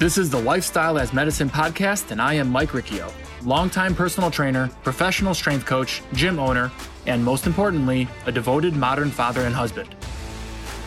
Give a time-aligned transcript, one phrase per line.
[0.00, 3.12] This is the Lifestyle as Medicine podcast, and I am Mike Riccio,
[3.42, 6.72] longtime personal trainer, professional strength coach, gym owner,
[7.04, 9.94] and most importantly, a devoted modern father and husband.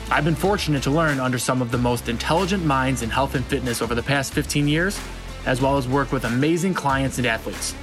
[0.10, 3.46] I've been fortunate to learn under some of the most intelligent minds in health and
[3.46, 4.99] fitness over the past 15 years,
[5.45, 7.73] as well as work with amazing clients and athletes.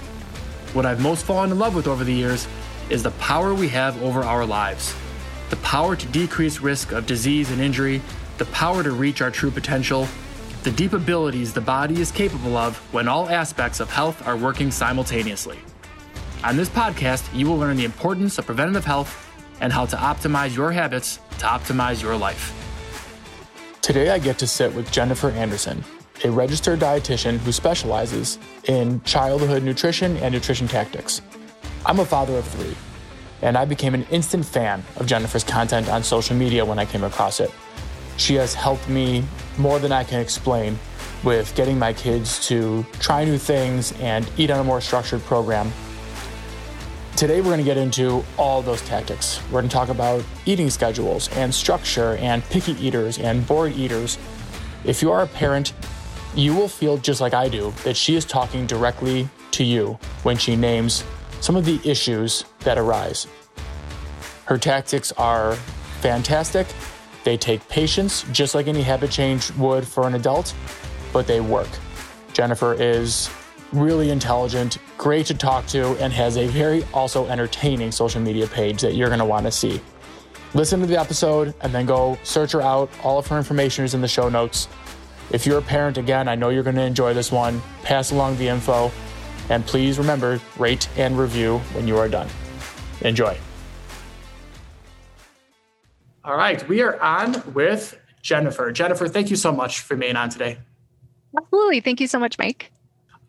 [0.73, 2.49] What I've most fallen in love with over the years
[2.89, 4.97] is the power we have over our lives,
[5.49, 8.03] the power to decrease risk of disease and injury,
[8.39, 10.09] the power to reach our true potential
[10.63, 14.71] the deep abilities the body is capable of when all aspects of health are working
[14.71, 15.59] simultaneously.
[16.45, 19.27] On this podcast, you will learn the importance of preventative health
[19.61, 22.55] and how to optimize your habits to optimize your life.
[23.81, 25.83] Today, I get to sit with Jennifer Anderson,
[26.25, 31.23] a registered dietitian who specializes in childhood nutrition and nutrition tactics.
[31.87, 32.77] I'm a father of three,
[33.41, 37.05] and I became an instant fan of Jennifer's content on social media when I came
[37.05, 37.51] across it.
[38.21, 39.25] She has helped me
[39.57, 40.79] more than I can explain
[41.25, 45.73] with getting my kids to try new things and eat on a more structured program.
[47.17, 49.41] Today, we're going to get into all those tactics.
[49.45, 54.19] We're going to talk about eating schedules and structure and picky eaters and bored eaters.
[54.85, 55.73] If you are a parent,
[56.35, 60.37] you will feel just like I do that she is talking directly to you when
[60.37, 61.05] she names
[61.41, 63.27] some of the issues that arise.
[64.45, 65.55] Her tactics are
[66.03, 66.67] fantastic
[67.25, 70.55] they take patience, just like any habit change would for an adult,
[71.13, 71.69] but they work.
[72.33, 73.31] Jennifer is
[73.73, 78.81] really intelligent, great to talk to, and has a very also entertaining social media page
[78.81, 79.81] that you're going to want to see.
[80.55, 82.91] Listen to the episode and then go search her out.
[83.05, 84.69] All of her information is in the show notes.
[85.31, 87.63] If you're a parent, again, I know you're going to enjoy this one.
[87.83, 88.91] Pass along the info.
[89.49, 92.29] And please remember, rate and review when you are done.
[93.03, 93.39] Enjoy.
[96.25, 98.71] All right, we are on with Jennifer.
[98.73, 100.59] Jennifer, thank you so much for being on today.
[101.37, 101.81] Absolutely.
[101.81, 102.71] Thank you so much, Mike.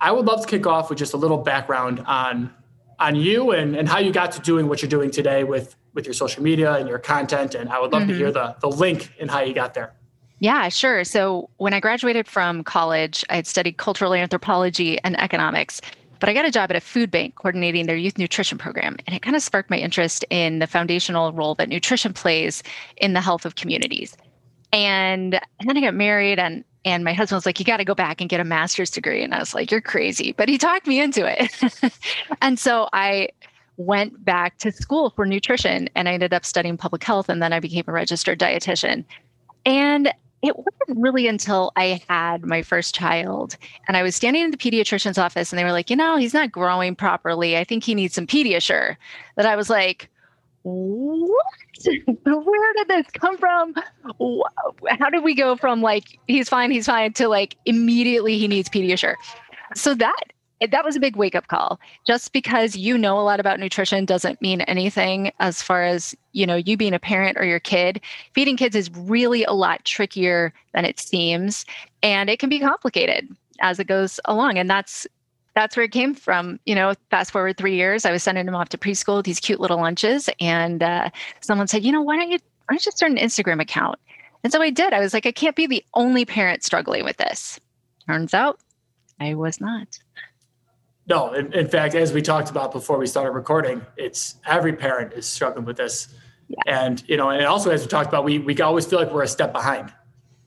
[0.02, 2.54] I would love to kick off with just a little background on
[3.00, 6.06] on you and, and how you got to doing what you're doing today with with
[6.06, 7.56] your social media and your content.
[7.56, 8.12] And I would love mm-hmm.
[8.12, 9.94] to hear the the link and how you got there.
[10.40, 11.04] Yeah, sure.
[11.04, 15.82] So when I graduated from college, I had studied cultural anthropology and economics.
[16.22, 18.96] But I got a job at a food bank coordinating their youth nutrition program.
[19.08, 22.62] And it kind of sparked my interest in the foundational role that nutrition plays
[22.98, 24.16] in the health of communities.
[24.72, 27.86] And, and then I got married and and my husband was like, You got to
[27.86, 29.24] go back and get a master's degree.
[29.24, 30.32] And I was like, You're crazy.
[30.32, 31.94] But he talked me into it.
[32.42, 33.30] and so I
[33.78, 37.30] went back to school for nutrition and I ended up studying public health.
[37.30, 39.06] And then I became a registered dietitian.
[39.66, 40.12] And
[40.42, 43.58] it wasn't really until I had my first child
[43.88, 46.34] and I was standing in the pediatrician's office and they were like, you know, he's
[46.34, 47.58] not growing properly.
[47.58, 48.96] I think he needs some Pediasure.
[49.36, 50.10] That I was like,
[50.64, 51.46] what?
[52.26, 53.76] Where did this come from?
[54.90, 58.70] How did we go from like, he's fine, he's fine to like immediately he needs
[58.70, 59.16] Pediasure?
[59.76, 60.24] So that
[60.70, 61.80] that was a big wake up call.
[62.06, 66.46] Just because you know a lot about nutrition doesn't mean anything as far as, you
[66.46, 68.02] know, you being a parent or your kid.
[68.34, 71.66] Feeding kids is really a lot trickier than it seems,
[72.04, 73.28] and it can be complicated
[73.62, 74.58] as it goes along.
[74.58, 75.08] And that's
[75.54, 76.60] that's where it came from.
[76.66, 79.60] You know, fast forward three years, I was sending them off to preschool these cute
[79.60, 81.10] little lunches, and uh,
[81.42, 84.00] someone said, "You know, why don't you why don't you start an Instagram account?"
[84.44, 84.94] And so I did.
[84.94, 87.60] I was like, I can't be the only parent struggling with this.
[88.08, 88.60] Turns out,
[89.20, 90.00] I was not.
[91.12, 95.12] No, in, in, fact, as we talked about before we started recording, it's every parent
[95.12, 96.08] is struggling with this.
[96.48, 96.56] Yeah.
[96.68, 99.24] And, you know, and also as we talked about, we, we always feel like we're
[99.24, 99.94] a step behind.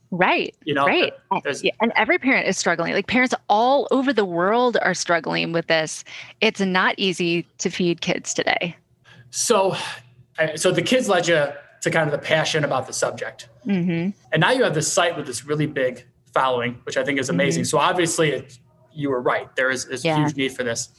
[0.09, 0.55] Right.
[0.63, 1.13] You know, right.
[1.61, 1.69] Yeah.
[1.81, 2.93] And every parent is struggling.
[2.93, 6.03] Like parents all over the world are struggling with this.
[6.41, 8.75] It's not easy to feed kids today.
[9.29, 9.75] So,
[10.55, 11.45] so the kids led you
[11.81, 13.49] to kind of the passion about the subject.
[13.67, 14.17] Mm-hmm.
[14.31, 17.29] And now you have this site with this really big following, which I think is
[17.29, 17.61] amazing.
[17.61, 17.69] Mm-hmm.
[17.69, 18.57] So obviously it,
[18.95, 19.53] you were right.
[19.55, 20.17] There is, is yeah.
[20.17, 20.89] a huge need for this.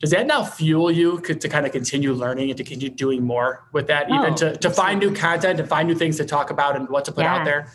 [0.00, 3.64] Does that now fuel you to kind of continue learning and to continue doing more
[3.72, 6.50] with that, even oh, to, to find new content and find new things to talk
[6.50, 7.36] about and what to put yeah.
[7.36, 7.72] out there?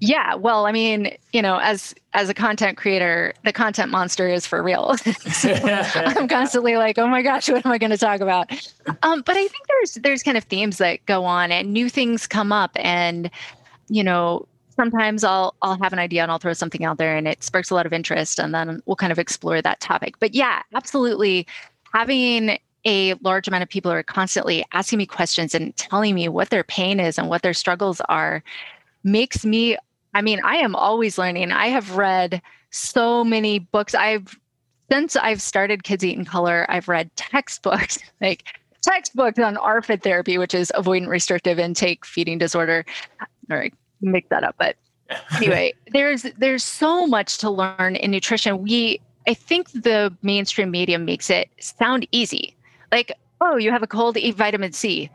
[0.00, 4.46] Yeah, well, I mean, you know, as as a content creator, the content monster is
[4.46, 4.96] for real.
[5.44, 8.50] I'm constantly like, oh my gosh, what am I going to talk about?
[9.02, 12.26] Um, but I think there's there's kind of themes that go on and new things
[12.26, 13.30] come up, and
[13.88, 17.28] you know, sometimes I'll I'll have an idea and I'll throw something out there and
[17.28, 20.18] it sparks a lot of interest and then we'll kind of explore that topic.
[20.20, 21.46] But yeah, absolutely
[21.92, 26.50] having a large amount of people are constantly asking me questions and telling me what
[26.50, 28.42] their pain is and what their struggles are
[29.04, 29.76] makes me
[30.14, 31.52] I mean, I am always learning.
[31.52, 33.94] I have read so many books.
[33.94, 34.38] I've
[34.90, 38.44] since I've started Kids Eat in Color, I've read textbooks like
[38.82, 42.84] textbooks on ARFID therapy, which is avoidant restrictive intake feeding disorder,
[43.48, 43.70] or
[44.02, 44.76] make that up, but
[45.36, 48.62] anyway, there's there's so much to learn in nutrition.
[48.62, 52.56] We I think the mainstream media makes it sound easy.
[52.90, 55.10] Like, oh, you have a cold, eat vitamin C.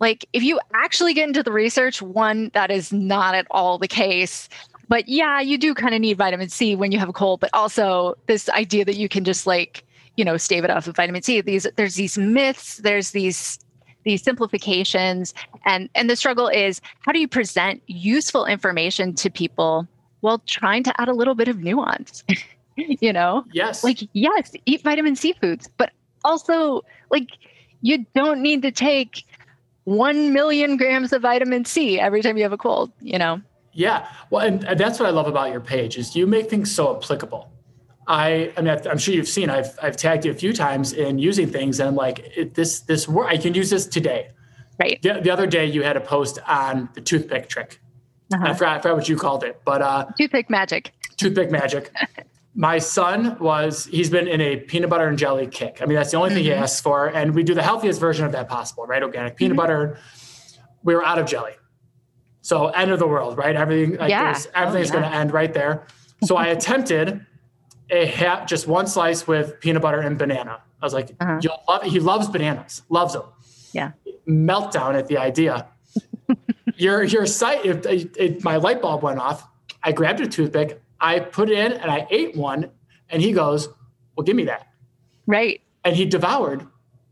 [0.00, 3.88] Like, if you actually get into the research, one, that is not at all the
[3.88, 4.48] case.
[4.88, 7.50] But yeah, you do kind of need vitamin C when you have a cold, but
[7.52, 9.84] also this idea that you can just like,
[10.16, 11.40] you know, stave it off with vitamin C.
[11.40, 13.58] These there's these myths, there's these
[14.04, 19.86] these simplifications and and the struggle is how do you present useful information to people
[20.20, 22.24] while trying to add a little bit of nuance?
[22.76, 23.44] You know?
[23.52, 23.84] Yes.
[23.84, 25.90] Like yes eat vitamin c foods but
[26.24, 27.28] also like
[27.82, 29.26] you don't need to take
[29.84, 33.42] 1 million grams of vitamin c every time you have a cold you know?
[33.74, 34.08] Yeah.
[34.30, 36.96] Well and, and that's what i love about your page is you make things so
[36.96, 37.50] applicable
[38.06, 39.50] I, I mean, I'm sure you've seen.
[39.50, 42.80] I've I've tagged you a few times in using things, and I'm like, it, this
[42.80, 43.28] this work.
[43.28, 44.30] I can use this today.
[44.80, 45.00] Right.
[45.02, 47.80] The, the, other day, you had a post on the toothpick trick.
[48.32, 48.46] Uh-huh.
[48.46, 50.92] I, forgot, I forgot what you called it, but uh, toothpick magic.
[51.18, 51.92] Toothpick magic.
[52.54, 55.80] My son was he's been in a peanut butter and jelly kick.
[55.82, 56.36] I mean, that's the only mm-hmm.
[56.36, 56.62] thing he mm-hmm.
[56.62, 59.02] asks for, and we do the healthiest version of that possible, right?
[59.02, 59.60] Organic peanut mm-hmm.
[59.60, 59.98] butter.
[60.82, 61.52] We were out of jelly,
[62.40, 63.54] so end of the world, right?
[63.54, 64.36] Everything, like yeah.
[64.54, 65.00] everything's oh, yeah.
[65.00, 65.86] going to end right there.
[66.24, 67.24] So I attempted
[67.90, 70.60] a hat, just one slice with peanut butter and banana.
[70.80, 71.40] I was like, uh-huh.
[71.42, 71.90] you'll love it.
[71.90, 73.24] He loves bananas, loves them.
[73.72, 73.92] Yeah.
[74.26, 75.66] Meltdown at the idea.
[76.76, 79.46] your your if, if my light bulb went off,
[79.82, 82.70] I grabbed a toothpick, I put it in, and I ate one,
[83.08, 83.68] and he goes,
[84.16, 84.68] "Well, give me that."
[85.26, 85.60] Right.
[85.84, 86.66] And he devoured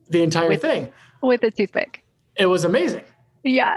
[0.08, 0.92] the entire with, thing
[1.22, 2.04] with a toothpick.
[2.36, 3.04] It was amazing.
[3.42, 3.76] Yeah.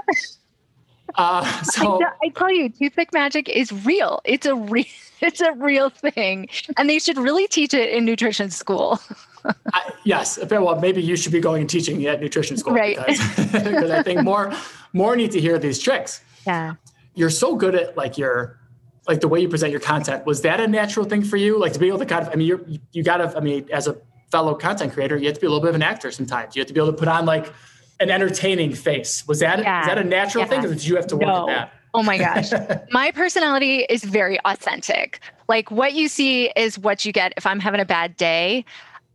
[1.16, 4.22] Uh, so I, I, tell you, toothpick magic is real.
[4.26, 4.86] It's a real,
[5.28, 9.00] it's a real thing, and they should really teach it in nutrition school.
[9.74, 12.98] I, yes, well, maybe you should be going and teaching at nutrition school, right?
[12.98, 13.20] Because
[13.92, 14.54] I think more
[14.94, 16.22] more need to hear these tricks.
[16.46, 16.76] Yeah,
[17.16, 18.60] you're so good at like your
[19.08, 20.26] like the way you present your content.
[20.26, 21.60] Was that a natural thing for you?
[21.60, 23.68] Like to be able to kind of, I mean, you're you got to, I mean,
[23.72, 23.98] as a
[24.32, 26.56] fellow content creator, you have to be a little bit of an actor sometimes.
[26.56, 27.52] You have to be able to put on like
[28.00, 29.28] an entertaining face.
[29.28, 29.82] Was that yeah.
[29.82, 30.50] is that a natural yeah.
[30.50, 31.50] thing, or did you have to work no.
[31.50, 31.74] at that?
[31.94, 32.52] Oh my gosh.
[32.92, 35.20] my personality is very authentic.
[35.48, 38.66] Like what you see is what you get if I'm having a bad day.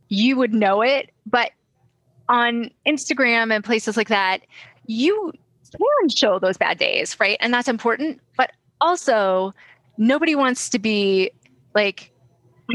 [0.09, 1.51] You would know it, but
[2.29, 4.43] on Instagram and places like that,
[4.87, 5.33] you
[5.71, 7.37] can show those bad days, right?
[7.41, 8.21] And that's important.
[8.37, 9.53] But also,
[9.99, 11.31] nobody wants to be
[11.75, 12.13] like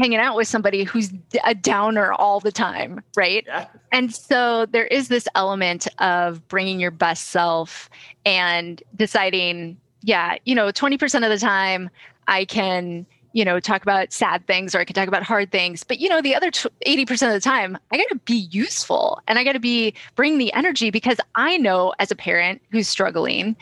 [0.00, 1.12] hanging out with somebody who's
[1.44, 3.44] a downer all the time, right?
[3.46, 3.66] Yeah.
[3.90, 7.90] And so there is this element of bringing your best self
[8.24, 11.90] and deciding, yeah, you know, 20% of the time
[12.28, 15.84] I can, you know, talk about sad things or I can talk about hard things,
[15.84, 19.38] but you know, the other 80% of the time I got to be useful and
[19.38, 23.56] I got to be bring the energy because I know as a parent who's struggling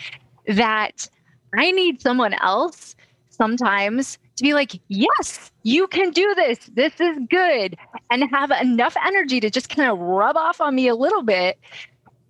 [0.47, 1.09] that
[1.57, 2.97] I need someone else
[3.29, 6.59] sometimes to be like, yes, you can do this.
[6.75, 7.77] This is good.
[8.11, 11.59] And have enough energy to just kind of rub off on me a little bit.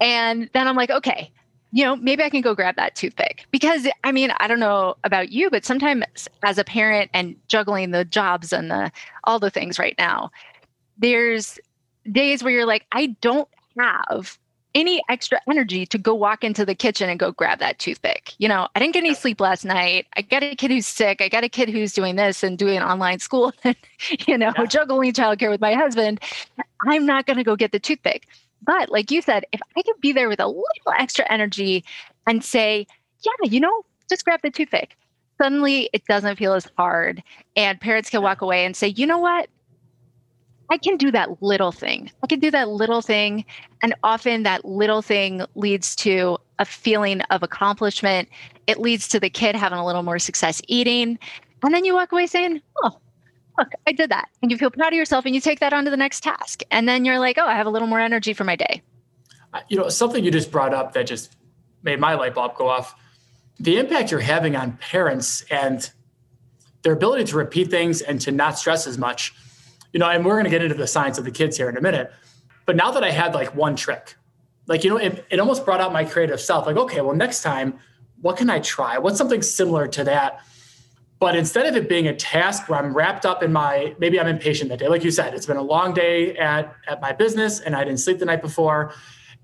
[0.01, 1.31] And then I'm like, okay,
[1.73, 3.47] you know, maybe I can go grab that toothpick.
[3.51, 7.91] Because I mean, I don't know about you, but sometimes as a parent and juggling
[7.91, 8.91] the jobs and the
[9.25, 10.31] all the things right now,
[10.99, 11.59] there's
[12.11, 14.39] days where you're like, I don't have
[14.75, 18.35] any extra energy to go walk into the kitchen and go grab that toothpick.
[18.39, 20.07] You know, I didn't get any sleep last night.
[20.17, 21.21] I got a kid who's sick.
[21.21, 23.77] I got a kid who's doing this and doing online school and,
[24.27, 24.67] you know, yeah.
[24.67, 26.21] juggling childcare with my husband.
[26.87, 28.29] I'm not going to go get the toothpick.
[28.63, 31.85] But like you said, if I could be there with a little extra energy
[32.27, 32.87] and say,
[33.25, 34.97] yeah, you know, just grab the toothpick,
[35.41, 37.23] suddenly it doesn't feel as hard.
[37.57, 39.49] And parents can walk away and say, you know what?
[40.73, 42.13] I can do that little thing.
[42.23, 43.45] I can do that little thing.
[43.83, 48.29] And often that little thing leads to a feeling of accomplishment.
[48.69, 51.19] It leads to the kid having a little more success eating.
[51.65, 53.01] And then you walk away saying, oh,
[53.61, 54.29] look, I did that.
[54.43, 56.63] And you feel proud of yourself and you take that on to the next task.
[56.71, 58.83] And then you're like, oh, I have a little more energy for my day.
[59.69, 61.37] You know, something you just brought up that just
[61.83, 62.95] made my light bulb go off
[63.59, 65.91] the impact you're having on parents and
[66.83, 69.35] their ability to repeat things and to not stress as much
[69.93, 71.77] you know, and we're going to get into the science of the kids here in
[71.77, 72.13] a minute.
[72.67, 74.15] But now that I had like one trick,
[74.67, 76.67] like, you know, it, it almost brought out my creative self.
[76.67, 77.79] Like, okay, well, next time,
[78.21, 78.99] what can I try?
[78.99, 80.41] What's something similar to that?
[81.21, 84.27] But instead of it being a task where I'm wrapped up in my, maybe I'm
[84.27, 84.89] impatient that day.
[84.89, 88.01] Like you said, it's been a long day at, at my business and I didn't
[88.01, 88.95] sleep the night before.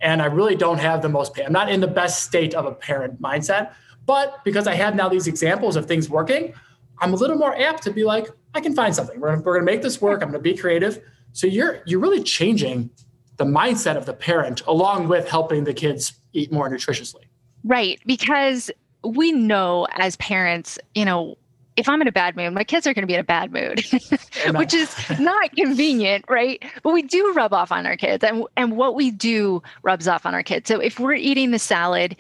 [0.01, 1.39] And I really don't have the most.
[1.39, 3.73] I'm not in the best state of a parent mindset.
[4.07, 6.55] But because I have now these examples of things working,
[6.99, 9.21] I'm a little more apt to be like, I can find something.
[9.21, 10.23] We're, we're going to make this work.
[10.23, 11.03] I'm going to be creative.
[11.33, 12.89] So you're you're really changing
[13.37, 17.25] the mindset of the parent along with helping the kids eat more nutritiously.
[17.65, 18.71] Right, because
[19.05, 21.37] we know as parents, you know,
[21.77, 23.53] if I'm in a bad mood, my kids are going to be in a bad
[23.53, 23.85] mood,
[24.55, 26.63] which is not convenient, right?
[26.83, 30.27] But we do rub off on our kids, and and what we do rubs off
[30.27, 30.69] on our kids.
[30.69, 32.17] So if we're eating the salad,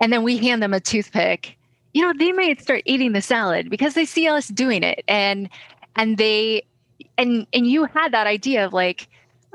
[0.00, 1.56] and then we hand them a toothpick,
[1.94, 5.48] you know, they may start eating the salad because they see us doing it, and
[5.96, 6.64] and they
[7.18, 9.08] and and you had that idea of like,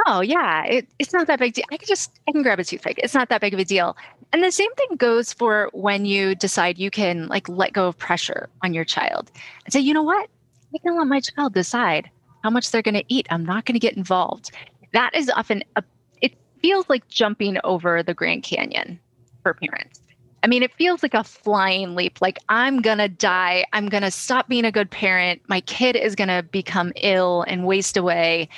[0.07, 1.65] oh yeah, it, it's not that big deal.
[1.71, 2.99] I can just I can grab a toothpick.
[3.03, 3.97] It's not that big of a deal.
[4.33, 7.97] And the same thing goes for when you decide you can like let go of
[7.97, 9.31] pressure on your child
[9.63, 10.29] and say, you know what?
[10.73, 12.09] I can let my child decide
[12.43, 13.27] how much they're going to eat.
[13.29, 14.51] I'm not going to get involved.
[14.93, 15.83] That is often a,
[16.21, 18.99] it feels like jumping over the Grand Canyon
[19.41, 20.01] for parents.
[20.43, 22.21] I mean, it feels like a flying leap.
[22.21, 23.65] Like, I'm going to die.
[23.73, 25.41] I'm going to stop being a good parent.
[25.47, 28.49] My kid is going to become ill and waste away.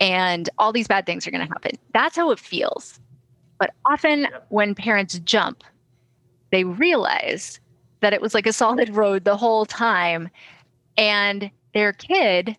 [0.00, 1.72] And all these bad things are going to happen.
[1.94, 3.00] That's how it feels.
[3.60, 5.62] But often when parents jump,
[6.50, 7.60] they realize
[8.00, 10.28] that it was like a solid road the whole time.
[10.96, 12.56] And their kid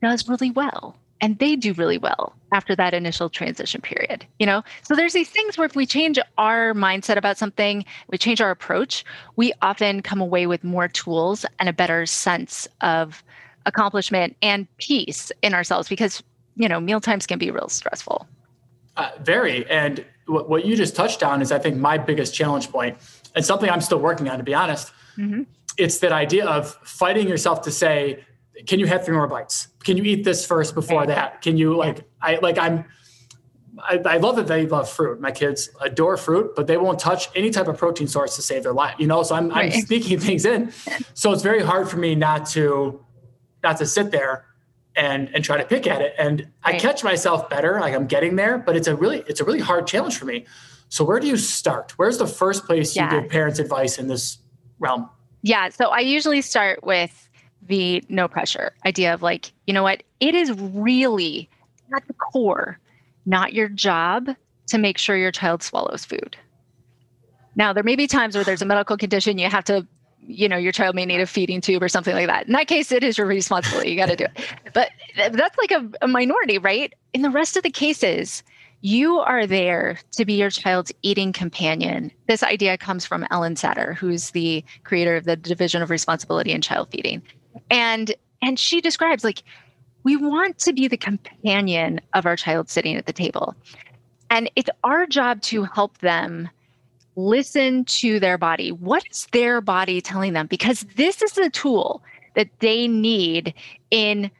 [0.00, 4.62] does really well and they do really well after that initial transition period you know
[4.82, 8.50] so there's these things where if we change our mindset about something we change our
[8.50, 9.04] approach
[9.36, 13.22] we often come away with more tools and a better sense of
[13.66, 16.22] accomplishment and peace in ourselves because
[16.56, 18.26] you know meal times can be real stressful
[19.00, 22.70] uh, very and what, what you just touched on is i think my biggest challenge
[22.70, 22.96] point
[23.34, 25.42] and something i'm still working on to be honest mm-hmm.
[25.76, 28.24] it's that idea of fighting yourself to say
[28.66, 29.68] can you have three more bites?
[29.84, 31.42] Can you eat this first before that?
[31.42, 32.84] Can you like I like I'm
[33.82, 35.22] I, I, love that they love fruit.
[35.22, 38.62] My kids adore fruit, but they won't touch any type of protein source to save
[38.62, 38.96] their life.
[38.98, 39.72] You know, so I'm right.
[39.72, 40.72] I'm sneaking things in.
[41.14, 43.02] So it's very hard for me not to
[43.62, 44.44] not to sit there
[44.96, 46.14] and and try to pick at it.
[46.18, 46.74] And right.
[46.74, 49.60] I catch myself better, like I'm getting there, but it's a really it's a really
[49.60, 50.46] hard challenge for me.
[50.88, 51.92] So where do you start?
[51.96, 53.14] Where's the first place yeah.
[53.14, 54.38] you give parents advice in this
[54.78, 55.08] realm?
[55.42, 57.28] Yeah, so I usually start with
[57.62, 60.02] the no pressure idea of like, you know what?
[60.18, 61.48] It is really
[61.94, 62.78] at the core
[63.26, 64.28] not your job
[64.68, 66.36] to make sure your child swallows food.
[67.56, 69.86] Now, there may be times where there's a medical condition you have to,
[70.26, 72.46] you know, your child may need a feeding tube or something like that.
[72.46, 73.90] In that case, it is your responsibility.
[73.90, 74.54] You got to do it.
[74.72, 74.90] But
[75.32, 76.94] that's like a, a minority, right?
[77.12, 78.44] In the rest of the cases,
[78.82, 82.12] you are there to be your child's eating companion.
[82.28, 86.62] This idea comes from Ellyn Satter, who's the creator of the Division of Responsibility in
[86.62, 87.22] Child Feeding
[87.70, 89.42] and and she describes like
[90.02, 93.54] we want to be the companion of our child sitting at the table
[94.30, 96.48] and it's our job to help them
[97.28, 102.02] listen to their body what is their body telling them because this is the tool
[102.34, 103.54] that they need
[103.90, 104.30] in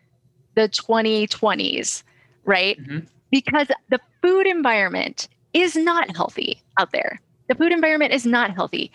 [0.54, 2.02] the 2020s
[2.44, 2.98] right mm-hmm.
[3.30, 8.90] because the food environment is not healthy out there the food environment is not healthy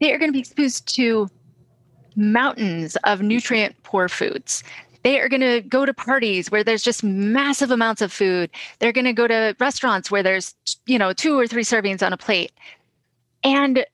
[0.00, 1.28] they are going to be exposed to
[2.18, 4.62] mountains of nutrient poor foods.
[5.04, 8.50] They are going to go to parties where there's just massive amounts of food.
[8.80, 10.54] They're going to go to restaurants where there's,
[10.86, 12.52] you know, two or three servings on a plate.
[13.44, 13.84] And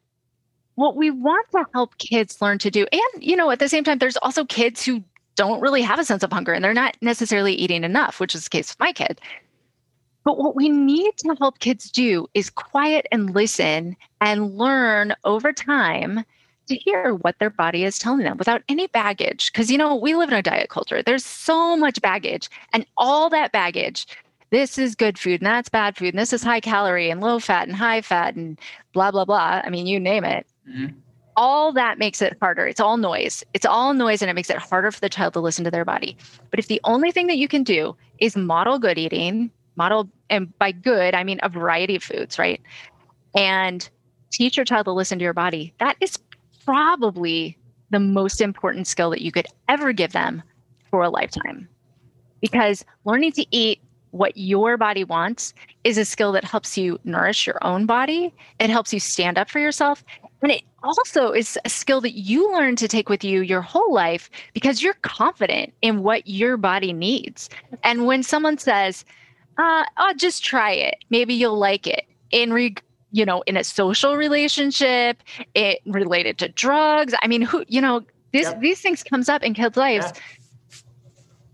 [0.77, 3.85] what we want to help kids learn to do, and, you know, at the same
[3.85, 5.03] time, there's also kids who
[5.37, 8.45] don't really have a sense of hunger and they're not necessarily eating enough, which is
[8.45, 9.21] the case with my kid.
[10.25, 15.53] But what we need to help kids do is quiet and listen and learn over
[15.53, 16.25] time
[16.67, 19.53] to hear what their body is telling them without any baggage.
[19.53, 23.29] Because, you know, we live in a diet culture, there's so much baggage, and all
[23.29, 24.07] that baggage.
[24.55, 27.41] This is good food and that's bad food, and this is high calorie and low
[27.41, 28.57] fat and high fat and
[28.93, 29.61] blah, blah, blah.
[29.65, 30.47] I mean, you name it.
[30.71, 30.97] Mm-hmm.
[31.37, 32.65] All that makes it harder.
[32.65, 33.43] It's all noise.
[33.53, 35.85] It's all noise, and it makes it harder for the child to listen to their
[35.85, 36.17] body.
[36.51, 40.57] But if the only thing that you can do is model good eating, model, and
[40.61, 42.63] by good, I mean a variety of foods, right?
[43.35, 43.91] And
[44.31, 46.17] teach your child to listen to your body, that is
[46.65, 47.59] probably
[47.91, 50.45] the most important skill that you could ever give them
[50.93, 51.69] for a lifetime.
[52.41, 53.81] Because learning to eat
[54.15, 55.53] what your body wants
[55.83, 58.33] is a skill that helps you nourish your own body.
[58.61, 60.05] It helps you stand up for yourself.
[60.41, 63.93] And it also is a skill that you learn to take with you your whole
[63.93, 67.51] life because you're confident in what your body needs.
[67.83, 69.05] And when someone says,
[69.59, 72.77] uh, oh, just try it, maybe you'll like it, in re-
[73.11, 75.23] you know, in a social relationship,
[75.55, 77.15] it related to drugs.
[77.21, 78.03] I mean, who, you know,
[78.33, 78.61] this yep.
[78.61, 80.07] these things comes up in kids' lives.
[80.07, 80.21] Yeah.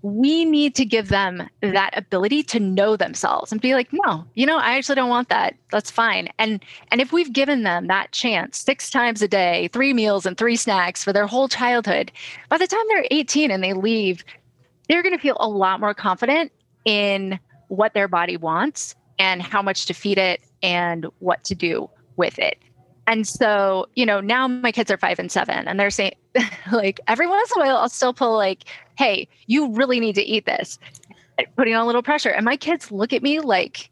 [0.02, 4.47] We need to give them that ability to know themselves and be like, no, you
[4.47, 5.54] know, I actually don't want that.
[5.71, 6.28] That's fine.
[6.38, 10.38] And and if we've given them that chance six times a day, three meals and
[10.38, 12.12] three snacks for their whole childhood,
[12.49, 14.25] by the time they're 18 and they leave,
[14.88, 16.50] they're going to feel a lot more confident
[16.85, 17.38] in
[17.69, 22.38] what their body wants and how much to feed it and what to do with
[22.38, 22.59] it.
[23.11, 26.14] And so, you know, now my kids are five and seven, and they're saying,
[26.73, 30.23] like, every once in a while, I'll still pull, like, hey, you really need to
[30.23, 30.79] eat this,
[31.57, 32.29] putting on a little pressure.
[32.29, 33.90] And my kids look at me like,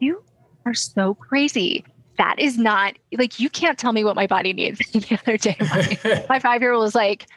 [0.00, 0.20] you
[0.66, 1.84] are so crazy.
[2.16, 4.78] That is not like, you can't tell me what my body needs.
[4.92, 7.28] the other day, my, my five year old was like,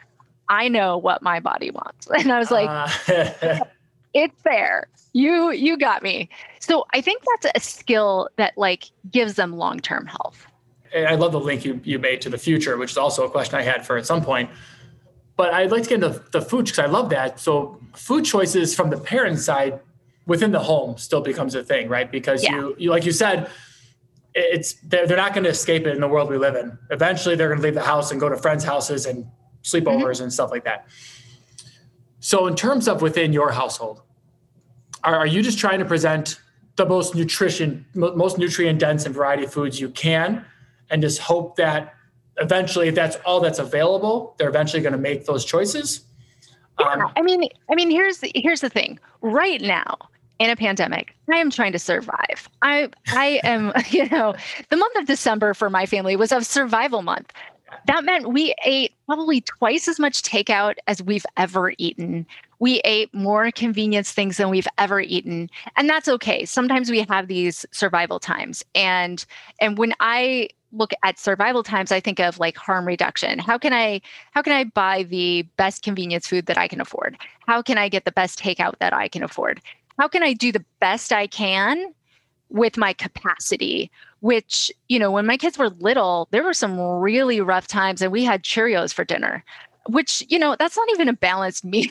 [0.48, 2.08] I know what my body wants.
[2.10, 3.60] And I was like, uh,
[4.14, 4.88] it's fair.
[5.12, 6.28] You you got me.
[6.58, 10.48] So I think that's a skill that like gives them long-term health.
[10.94, 13.58] I love the link you, you made to the future, which is also a question
[13.58, 14.50] I had for at some point.
[15.36, 17.40] But I'd like to get into the food because I love that.
[17.40, 19.80] So food choices from the parent side
[20.26, 22.10] within the home still becomes a thing, right?
[22.10, 22.54] Because yeah.
[22.54, 23.50] you, you like you said,
[24.34, 26.78] it's they're, they're not going to escape it in the world we live in.
[26.90, 29.26] Eventually, they're going to leave the house and go to friends' houses and
[29.62, 30.24] sleepovers mm-hmm.
[30.24, 30.86] and stuff like that.
[32.20, 34.02] So, in terms of within your household,
[35.04, 36.40] are, are you just trying to present
[36.76, 40.44] the most nutrition, most nutrient dense and variety of foods you can,
[40.92, 41.94] and just hope that
[42.36, 46.02] eventually, if that's all that's available, they're eventually going to make those choices?
[46.78, 49.00] Yeah, um, I mean, I mean, here's the, here's the thing.
[49.20, 49.96] Right now,
[50.38, 52.48] in a pandemic, I am trying to survive.
[52.62, 54.34] I I am, you know,
[54.70, 57.32] the month of December for my family was a survival month
[57.86, 62.26] that meant we ate probably twice as much takeout as we've ever eaten.
[62.62, 65.50] We ate more convenience things than we've ever eaten.
[65.76, 66.44] And that's okay.
[66.44, 68.64] Sometimes we have these survival times.
[68.76, 69.26] And
[69.60, 73.40] and when I look at survival times, I think of like harm reduction.
[73.40, 74.00] How can I
[74.30, 77.16] how can I buy the best convenience food that I can afford?
[77.48, 79.60] How can I get the best takeout that I can afford?
[79.98, 81.92] How can I do the best I can
[82.48, 83.90] with my capacity
[84.20, 88.12] which you know when my kids were little there were some really rough times and
[88.12, 89.42] we had cheerios for dinner
[89.88, 91.90] which you know that's not even a balanced meal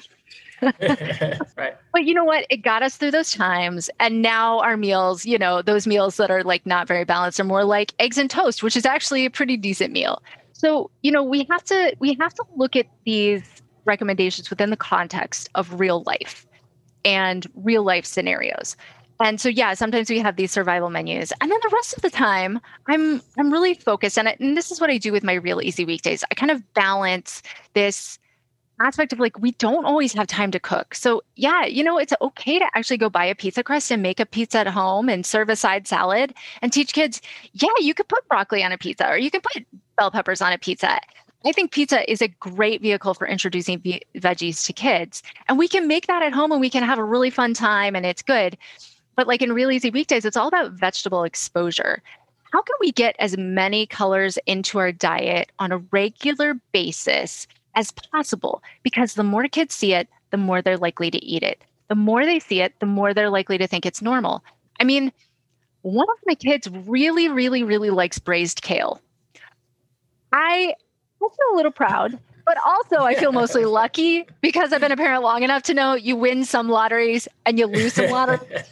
[1.57, 1.75] right.
[1.93, 2.45] But you know what?
[2.49, 3.89] It got us through those times.
[3.99, 7.45] And now our meals, you know, those meals that are like not very balanced are
[7.45, 10.21] more like eggs and toast, which is actually a pretty decent meal.
[10.53, 13.43] So, you know, we have to we have to look at these
[13.85, 16.45] recommendations within the context of real life
[17.03, 18.75] and real life scenarios
[19.23, 22.09] and so yeah sometimes we have these survival menus and then the rest of the
[22.09, 25.33] time i'm i'm really focused on it and this is what i do with my
[25.33, 27.41] real easy weekdays i kind of balance
[27.73, 28.19] this
[28.81, 32.13] aspect of like we don't always have time to cook so yeah you know it's
[32.21, 35.25] okay to actually go buy a pizza crust and make a pizza at home and
[35.25, 37.21] serve a side salad and teach kids
[37.53, 39.65] yeah you could put broccoli on a pizza or you can put
[39.97, 40.99] bell peppers on a pizza
[41.43, 45.23] I think pizza is a great vehicle for introducing veggies to kids.
[45.47, 47.95] And we can make that at home and we can have a really fun time
[47.95, 48.55] and it's good.
[49.15, 52.03] But like in Real Easy Weekdays, it's all about vegetable exposure.
[52.53, 57.91] How can we get as many colors into our diet on a regular basis as
[57.91, 58.63] possible?
[58.83, 61.61] Because the more kids see it, the more they're likely to eat it.
[61.87, 64.43] The more they see it, the more they're likely to think it's normal.
[64.79, 65.11] I mean,
[65.81, 69.01] one of my kids really, really, really likes braised kale.
[70.31, 70.73] I
[71.19, 75.23] feel a little proud, but also I feel mostly lucky because I've been a parent
[75.23, 78.63] long enough to know you win some lotteries and you lose some lotteries.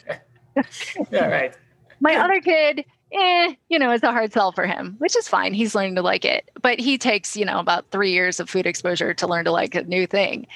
[0.56, 0.64] All
[1.12, 1.54] right.
[2.00, 5.54] My other kid, eh, you know, it's a hard sell for him, which is fine.
[5.54, 6.50] He's learning to like it.
[6.62, 9.76] But he takes, you know, about three years of food exposure to learn to like
[9.76, 10.48] a new thing.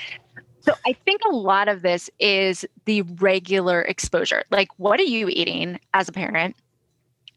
[0.62, 4.44] So I think a lot of this is the regular exposure.
[4.50, 6.56] Like, what are you eating as a parent?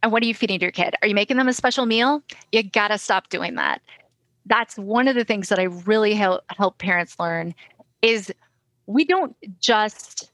[0.02, 0.94] And what are you feeding your kid?
[1.02, 2.22] Are you making them a special meal?
[2.52, 3.82] You got to stop doing that.
[4.44, 7.54] That's one of the things that I really help, help parents learn
[8.02, 8.32] is
[8.86, 10.30] we don't just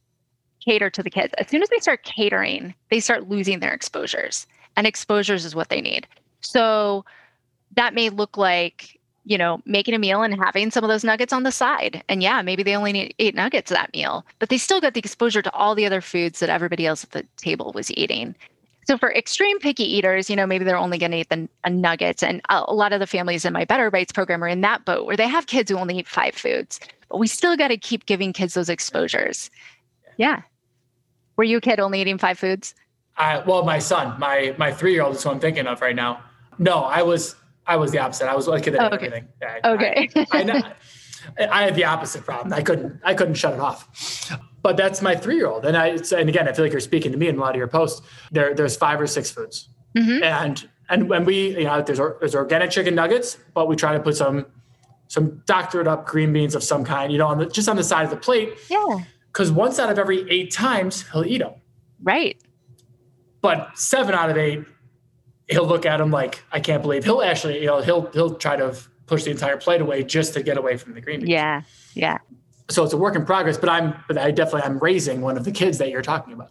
[0.62, 1.32] cater to the kids.
[1.38, 5.68] As soon as they start catering, they start losing their exposures, and exposures is what
[5.68, 6.06] they need.
[6.40, 7.04] So
[7.76, 11.32] that may look like you know making a meal and having some of those nuggets
[11.32, 12.02] on the side.
[12.08, 15.00] And yeah maybe they only need eight nuggets that meal but they still got the
[15.00, 18.34] exposure to all the other foods that everybody else at the table was eating.
[18.84, 22.22] So for extreme picky eaters you know maybe they're only going to eat the nuggets
[22.22, 25.06] and a lot of the families in my better bites program are in that boat
[25.06, 26.80] where they have kids who only eat five foods
[27.12, 29.50] but we still got to keep giving kids those exposures.
[30.16, 30.40] Yeah.
[31.36, 32.74] Were you a kid only eating five foods?
[33.22, 35.96] I, well, my son, my my three year old is who I'm thinking of right
[35.96, 36.22] now.
[36.58, 38.28] No, I was I was the opposite.
[38.28, 39.06] I was a kid that oh, okay.
[39.06, 39.28] everything.
[39.40, 40.08] Yeah, okay.
[40.32, 40.74] I,
[41.38, 42.52] I, I, had the opposite problem.
[42.52, 44.30] I couldn't I couldn't shut it off.
[44.62, 47.12] But that's my three year old, and I and again, I feel like you're speaking
[47.12, 48.06] to me in a lot of your posts.
[48.30, 50.22] There there's five or six foods, mm-hmm.
[50.22, 54.00] and and when we you know there's there's organic chicken nuggets, but we try to
[54.00, 54.46] put some
[55.08, 57.84] some doctored up green beans of some kind, you know, on the, just on the
[57.84, 58.54] side of the plate.
[58.70, 59.00] Yeah
[59.32, 61.54] because once out of every eight times he'll eat them.
[62.02, 62.40] Right.
[63.42, 64.64] But seven out of eight,
[65.48, 68.56] he'll look at him like I can't believe he'll actually you know he'll he'll try
[68.56, 68.76] to
[69.06, 71.30] push the entire plate away just to get away from the green beans.
[71.30, 71.62] Yeah,
[71.94, 72.18] yeah.
[72.70, 75.44] So it's a work in progress, but I'm but I definitely I'm raising one of
[75.44, 76.50] the kids that you're talking about.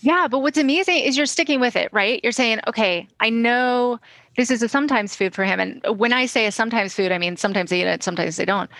[0.00, 2.20] Yeah, but what's amazing is you're sticking with it, right?
[2.22, 3.98] You're saying, okay, I know
[4.36, 5.58] this is a sometimes food for him.
[5.58, 8.44] And when I say a sometimes food, I mean sometimes they eat it, sometimes they
[8.44, 8.70] don't.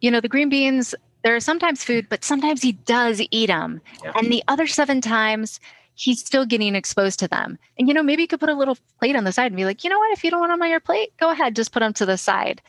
[0.00, 0.94] You know, the green beans,
[1.24, 3.80] they're sometimes food, but sometimes he does eat them.
[4.04, 4.12] Yeah.
[4.14, 5.58] And the other seven times,
[5.98, 7.58] he's still getting exposed to them.
[7.76, 9.64] And, you know, maybe you could put a little plate on the side and be
[9.64, 11.72] like, you know what, if you don't want them on your plate, go ahead, just
[11.72, 12.62] put them to the side.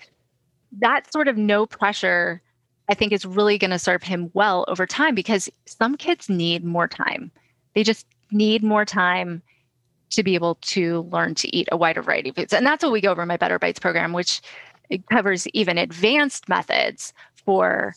[0.80, 2.42] That sort of no pressure,
[2.90, 6.64] I think, is really going to serve him well over time because some kids need
[6.64, 7.32] more time.
[7.76, 9.44] They just need more time
[10.10, 12.52] to be able to learn to eat a wider variety of foods.
[12.52, 14.42] And that's what we go over in my Better Bites program, which
[15.12, 17.94] covers even advanced methods for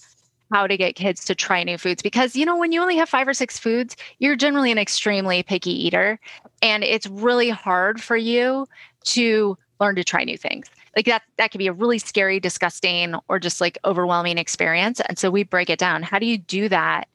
[0.52, 3.08] how to get kids to try new foods because you know when you only have
[3.08, 6.18] five or six foods you're generally an extremely picky eater
[6.60, 8.66] and it's really hard for you
[9.04, 13.14] to learn to try new things like that that can be a really scary disgusting
[13.28, 16.68] or just like overwhelming experience and so we break it down how do you do
[16.68, 17.08] that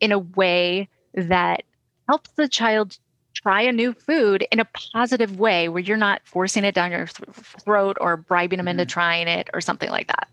[0.00, 1.62] in a way that
[2.08, 2.98] helps the child
[3.34, 7.06] try a new food in a positive way where you're not forcing it down your
[7.06, 7.28] th-
[7.64, 8.88] throat or bribing them into mm-hmm.
[8.88, 10.28] trying it or something like that.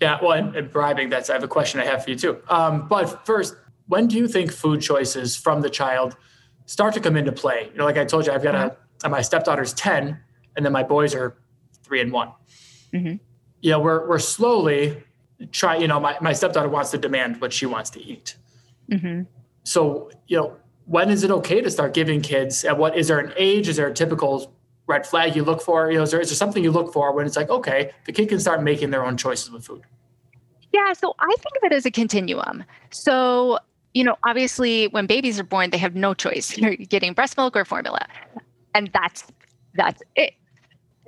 [0.00, 2.42] Yeah, well, and, and, bribing, that's, I have a question I have for you too.
[2.48, 3.56] Um, but first,
[3.86, 6.16] when do you think food choices from the child
[6.66, 7.70] start to come into play?
[7.72, 9.10] You know, like I told you, I've got a, mm-hmm.
[9.10, 10.18] my stepdaughter's 10
[10.56, 11.38] and then my boys are
[11.82, 12.32] three and one.
[12.92, 13.16] Mm-hmm.
[13.62, 15.02] You know, we're, we're slowly
[15.50, 18.36] try, you know, my, my stepdaughter wants to demand what she wants to eat.
[18.90, 19.22] Mm-hmm.
[19.64, 23.18] So, you know, when is it okay to start giving kids at what is there
[23.18, 24.55] an age is there a typical
[24.86, 27.12] red flag you look for you know is there, is there something you look for
[27.12, 29.82] when it's like okay the kid can start making their own choices with food
[30.72, 33.58] yeah so i think of it as a continuum so
[33.94, 37.56] you know obviously when babies are born they have no choice you're getting breast milk
[37.56, 38.06] or formula
[38.74, 39.24] and that's
[39.74, 40.34] that's it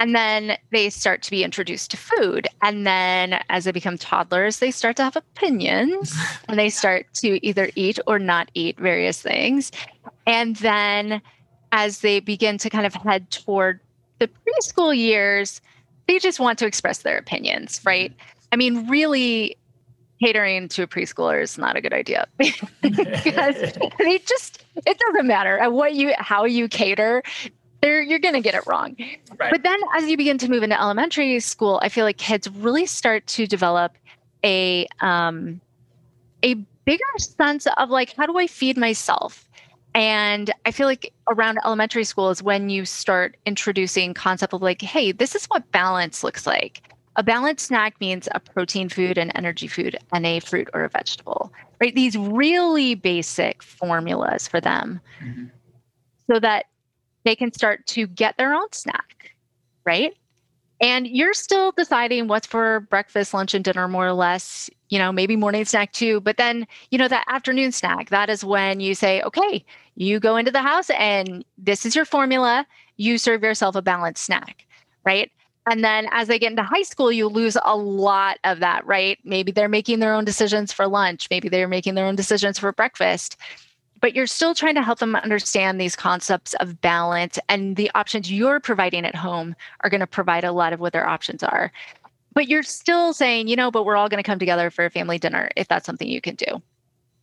[0.01, 2.47] and then they start to be introduced to food.
[2.63, 6.17] And then as they become toddlers, they start to have opinions
[6.49, 9.73] and they start to either eat or not eat various things.
[10.27, 11.21] And then
[11.73, 13.81] as they begin to kind of head toward
[14.19, 15.61] the preschool years,
[16.07, 18.13] they just want to express their opinions, right?
[18.53, 19.57] I mean, really
[20.21, 25.61] catering to a preschooler is not a good idea because they just it doesn't matter
[25.71, 27.23] what you how you cater
[27.81, 28.97] there you're going to get it wrong.
[29.39, 29.53] Right.
[29.53, 32.87] But then as you begin to move into elementary school, I feel like kids really
[32.87, 33.93] start to develop
[34.45, 35.61] a um,
[36.43, 36.55] a
[36.85, 39.48] bigger sense of like how do I feed myself?
[39.99, 44.81] And I feel like around elementary school is when you start introducing concept of like,
[44.81, 46.95] hey, this is what balance looks like.
[47.17, 50.89] A balanced snack means a protein food, an energy food, and a fruit or a
[50.89, 51.53] vegetable.
[51.81, 51.93] Right?
[51.93, 55.01] These really basic formulas for them.
[55.21, 55.47] Mm-hmm.
[56.31, 56.67] So that
[57.25, 59.35] they can start to get their own snack,
[59.85, 60.15] right?
[60.81, 65.13] And you're still deciding what's for breakfast, lunch, and dinner, more or less, you know,
[65.13, 66.21] maybe morning snack too.
[66.21, 69.65] But then, you know, that afternoon snack, that is when you say, okay,
[69.97, 72.67] you go into the house and this is your formula.
[72.97, 74.67] You serve yourself a balanced snack,
[75.05, 75.31] right?
[75.71, 79.19] And then as they get into high school, you lose a lot of that, right?
[79.25, 81.29] Maybe they're making their own decisions for lunch.
[81.31, 83.37] Maybe they're making their own decisions for breakfast
[84.01, 88.31] but you're still trying to help them understand these concepts of balance and the options
[88.31, 91.73] you're providing at home are going to provide a lot of what their options are
[92.33, 94.91] but you're still saying you know but we're all going to come together for a
[94.91, 96.63] family dinner if that's something you can do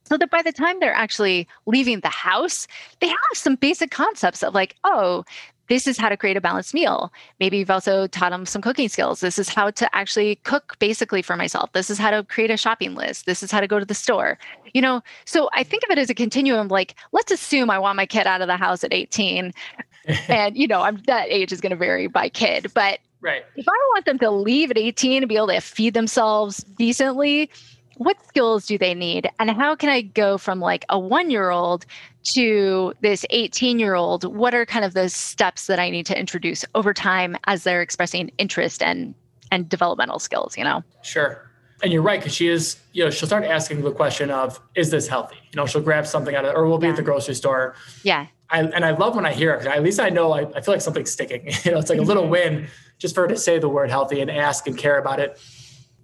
[0.03, 2.67] so that by the time they're actually leaving the house
[2.99, 5.23] they have some basic concepts of like oh
[5.67, 7.11] this is how to create a balanced meal.
[7.39, 9.19] Maybe you've also taught them some cooking skills.
[9.19, 11.71] This is how to actually cook basically for myself.
[11.71, 13.25] This is how to create a shopping list.
[13.25, 14.37] This is how to go to the store.
[14.73, 17.97] You know, so I think of it as a continuum like, let's assume I want
[17.97, 19.53] my kid out of the house at 18.
[20.27, 22.71] and, you know, I'm, that age is going to vary by kid.
[22.73, 23.43] But right.
[23.55, 27.49] if I want them to leave at 18 and be able to feed themselves decently,
[27.97, 31.49] what skills do they need and how can i go from like a one year
[31.49, 31.85] old
[32.23, 36.17] to this 18 year old what are kind of the steps that i need to
[36.17, 39.13] introduce over time as they're expressing interest and
[39.51, 41.49] and developmental skills you know sure
[41.83, 44.91] and you're right because she is you know she'll start asking the question of is
[44.91, 46.91] this healthy you know she'll grab something out of or we'll be yeah.
[46.91, 49.65] at the grocery store yeah I, and I love when I hear it.
[49.65, 51.47] At least I know I, I feel like something's sticking.
[51.63, 52.31] you know, it's like a little mm-hmm.
[52.31, 55.39] win just for her to say the word healthy and ask and care about it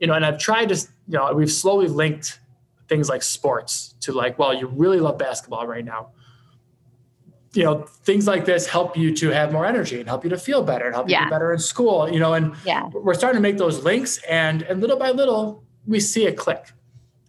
[0.01, 2.39] you know, and I've tried to, you know, we've slowly linked
[2.89, 6.09] things like sports to like, well, you really love basketball right now.
[7.53, 10.37] You know, things like this help you to have more energy and help you to
[10.37, 11.19] feel better and help yeah.
[11.19, 12.89] you do better in school, you know, and yeah.
[12.91, 16.71] we're starting to make those links and and little by little we see a click,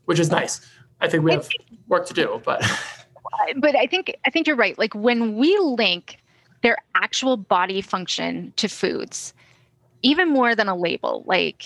[0.07, 0.61] which is nice.
[1.01, 1.49] I think we have
[1.89, 2.61] work to do, but
[3.57, 4.79] but I think I think you're right.
[4.79, 6.19] Like when we link
[6.63, 9.35] their actual body function to foods,
[10.03, 11.65] even more than a label, like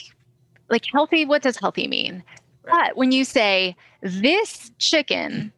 [0.71, 2.23] like healthy, what does healthy mean?
[2.65, 2.77] Right.
[2.89, 5.53] But when you say this chicken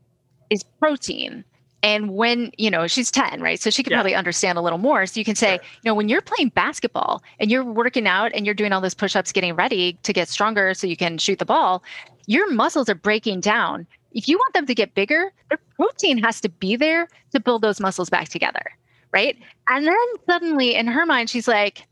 [0.51, 1.45] is protein,
[1.85, 3.61] And when, you know, she's 10, right?
[3.61, 3.99] So she can Yeah.
[3.99, 5.07] probably understand a little more.
[5.07, 5.65] So you can say, Sure.
[5.83, 8.95] you know, when you're playing basketball and you're working out and you're doing all those
[8.95, 11.85] push ups, getting ready to get stronger so you can shoot the ball,
[12.27, 13.87] your muscles are breaking down.
[14.13, 17.63] If you want them to get bigger, the protein has to be there to build
[17.63, 18.65] those muscles back together.
[19.13, 19.39] Right.
[19.69, 19.97] And then
[20.29, 21.87] suddenly in her mind, she's like,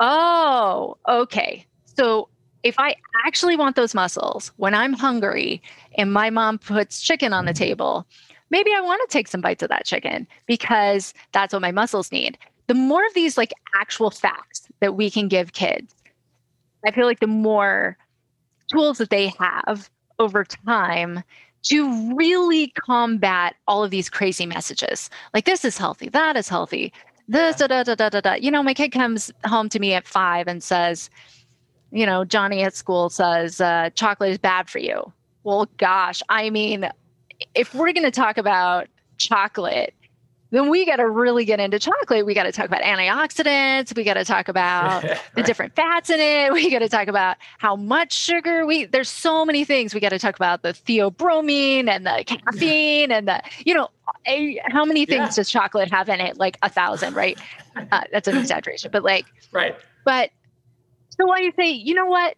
[0.00, 1.66] oh, okay.
[1.84, 2.28] So
[2.62, 5.62] if I actually want those muscles when I'm hungry
[5.96, 7.64] and my mom puts chicken on the mm-hmm.
[7.64, 8.06] table,
[8.50, 12.10] maybe I want to take some bites of that chicken because that's what my muscles
[12.10, 12.38] need.
[12.66, 15.94] The more of these like actual facts that we can give kids,
[16.86, 17.96] I feel like the more
[18.70, 21.22] tools that they have over time
[21.64, 25.10] to really combat all of these crazy messages.
[25.32, 26.92] Like this is healthy, that is healthy.
[27.26, 28.34] This da da da da da da.
[28.34, 31.08] You know, my kid comes home to me at five and says,
[31.90, 35.12] you know, Johnny at school says uh, chocolate is bad for you.
[35.44, 36.88] Well, gosh, I mean,
[37.54, 39.94] if we're going to talk about chocolate,
[40.54, 42.24] then we got to really get into chocolate.
[42.24, 43.94] We got to talk about antioxidants.
[43.96, 45.02] We got to talk about
[45.34, 46.52] the different fats in it.
[46.52, 48.84] We got to talk about how much sugar we.
[48.84, 49.94] There's so many things.
[49.94, 53.88] We got to talk about the theobromine and the caffeine and the, you know,
[54.26, 55.34] eh, how many things Yeah.
[55.42, 56.36] does chocolate have in it?
[56.38, 57.38] Like a thousand, right?
[57.90, 59.74] Uh, that's an exaggeration, but like Right.
[60.04, 60.30] but
[61.10, 62.36] so why do you say, you know what?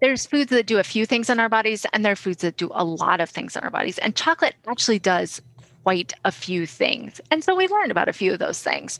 [0.00, 2.56] There's foods that do a few things in our bodies, and there are foods that
[2.56, 3.98] do a lot of things in our bodies.
[3.98, 5.42] And chocolate actually does
[5.84, 7.20] quite a few things.
[7.30, 8.98] And so we learned about a few of those things.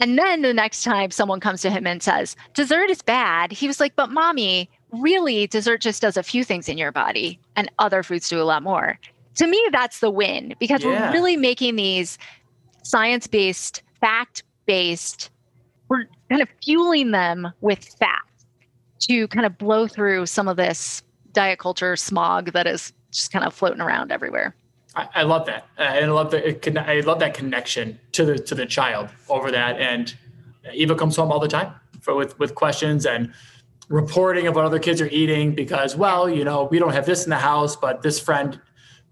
[0.00, 3.66] And then the next time someone comes to him and says, dessert is bad, he
[3.66, 7.70] was like, but mommy, really, dessert just does a few things in your body, and
[7.78, 8.98] other foods do a lot more.
[9.36, 11.08] To me, that's the win because Yeah.
[11.08, 12.16] we're really making these
[12.84, 15.30] science based, fact based
[15.88, 18.22] we're kind of fueling them with fat
[19.00, 23.44] to kind of blow through some of this diet culture smog that is just kind
[23.44, 24.54] of floating around everywhere.
[24.94, 25.66] I, I love that.
[25.78, 29.78] I love the I love that connection to the to the child over that.
[29.80, 30.14] And
[30.72, 33.32] Eva comes home all the time for with with questions and
[33.88, 37.24] reporting of what other kids are eating because well, you know, we don't have this
[37.24, 38.60] in the house, but this friend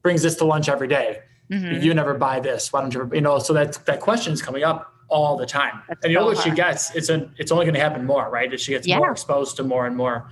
[0.02, 1.20] brings this to lunch every day.
[1.50, 1.82] Mhm.
[1.82, 2.72] You never buy this.
[2.72, 3.08] Why don't you?
[3.12, 5.82] You know, so that that question is coming up all the time.
[5.88, 6.94] That's and you know so what she gets?
[6.96, 8.52] It's an it's only going to happen more, right?
[8.52, 8.98] As she gets Yeah.
[8.98, 10.28] more exposed to more and more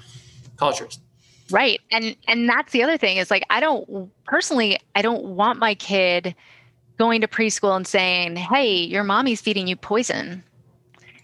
[0.56, 0.98] cultures.
[1.50, 1.80] Right.
[1.90, 5.74] And and that's the other thing is like I don't personally I don't want my
[5.74, 6.34] kid
[6.98, 10.42] going to preschool and saying, "Hey, your mommy's feeding you poison."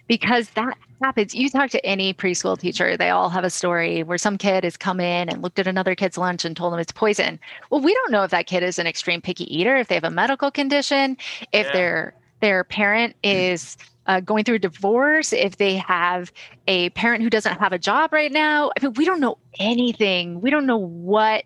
[0.09, 1.35] Because that happens.
[1.35, 4.77] You talk to any preschool teacher, they all have a story where some kid has
[4.77, 7.39] come in and looked at another kid's lunch and told them it's poison.
[7.71, 10.05] Well, we don't know if that kid is an extreme picky eater, if they have
[10.05, 11.17] a medical condition,
[11.53, 11.73] if Yeah.
[11.73, 13.53] their their parent mm.
[13.53, 13.77] is
[14.11, 16.33] uh, going through a divorce, if they have
[16.67, 18.73] a parent who doesn't have a job right now.
[18.77, 20.41] I mean, we don't know anything.
[20.41, 21.45] We don't know what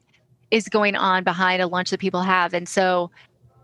[0.50, 2.54] is going on behind a lunch that people have.
[2.54, 3.10] And so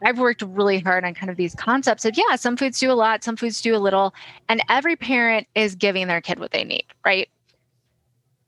[0.05, 2.93] I've worked really hard on kind of these concepts of, yeah, some foods do a
[2.93, 4.13] lot, some foods do a little,
[4.51, 7.31] and every parent is giving their kid what they need, right?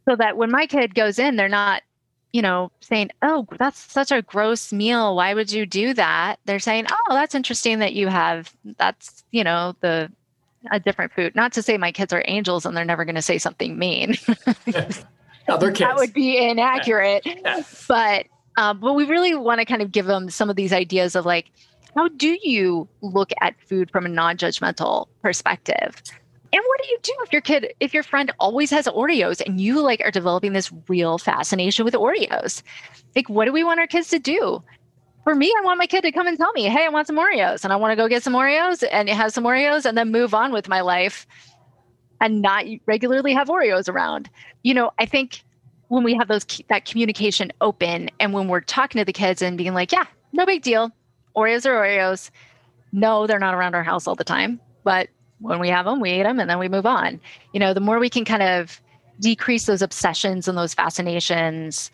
[0.06, 1.80] So that when my kid goes in, they're not,
[2.34, 5.16] you know, saying, oh, that's such a gross meal.
[5.16, 6.40] Why would you do that?
[6.44, 10.12] They're saying, oh, that's interesting that you have, that's, you know, the,
[10.70, 11.34] a different food.
[11.34, 14.16] Not to say my kids are angels and they're never going to say something mean.
[15.48, 15.80] Other kids.
[15.80, 17.26] that would be inaccurate.
[17.26, 17.62] Yeah.
[17.88, 21.16] But um, but we really want to kind of give them some of these ideas
[21.16, 21.50] of like,
[21.94, 26.02] how do you look at food from a non-judgmental perspective?
[26.52, 29.58] And what do you do if your kid, if your friend always has Oreos and
[29.58, 32.62] you like are developing this real fascination with Oreos?
[33.16, 34.62] Like, what do we want our kids to do?
[35.24, 37.16] For me, I want my kid to come and tell me, hey, I want some
[37.16, 40.10] Oreos and I want to go get some Oreos and have some Oreos and then
[40.10, 41.26] move on with my life
[42.20, 44.28] and not regularly have Oreos around.
[44.62, 45.44] You know, I think
[45.88, 49.56] when we have those that communication open and when we're talking to the kids and
[49.56, 50.90] being like, yeah, no big deal.
[51.36, 52.30] Oreos are Oreos.
[52.92, 55.08] No, they're not around our house all the time, but
[55.38, 57.20] when we have them, we eat them and then we move on.
[57.52, 58.80] You know, the more we can kind of
[59.20, 61.90] decrease those obsessions and those fascinations,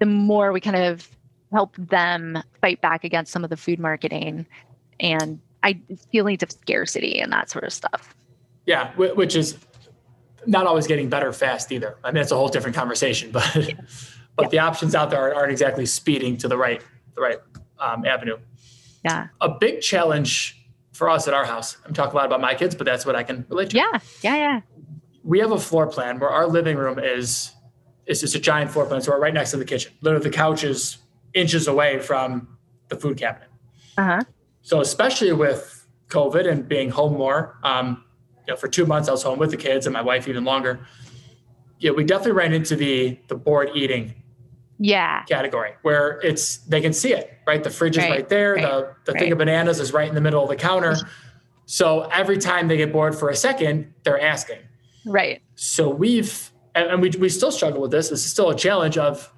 [0.00, 1.15] the more we kind of
[1.52, 4.46] help them fight back against some of the food marketing
[5.00, 5.80] and I
[6.12, 8.14] feelings of scarcity and that sort of stuff.
[8.66, 9.56] Yeah, which is
[10.46, 11.96] not always getting better fast either.
[12.04, 13.44] I mean, it's a whole different conversation, but
[14.36, 14.48] but Yeah.
[14.50, 16.82] the options out there aren't, aren't exactly speeding to the right
[17.14, 17.38] the right
[17.78, 18.38] um, avenue.
[19.04, 19.28] Yeah.
[19.40, 21.76] A big challenge for us at our house.
[21.86, 23.76] I'm talking a lot about my kids, but that's what I can relate to.
[23.76, 23.98] Yeah.
[24.22, 24.36] Yeah.
[24.36, 24.60] Yeah.
[25.24, 27.52] We have a floor plan where our living room is
[28.06, 29.00] is just a giant floor plan.
[29.02, 29.92] So we're right next to the kitchen.
[30.00, 30.98] Literally, the couch is
[31.36, 32.56] inches away from
[32.88, 33.48] the food cabinet.
[33.96, 34.20] Uh huh.
[34.62, 38.04] So especially with COVID and being home more, um,
[38.46, 40.44] you know, for two months I was home with the kids and my wife even
[40.44, 40.80] longer.
[41.78, 44.14] Yeah, we definitely ran into the the bored eating
[44.78, 48.54] yeah category where it's they can see it right the fridge is right, right there
[48.54, 49.20] right, the, the right.
[49.20, 50.96] thing of bananas is right in the middle of the counter
[51.64, 54.58] so every time they get bored for a second they're asking
[55.06, 58.56] right so we've and, and we, we still struggle with this this is still a
[58.56, 59.32] challenge of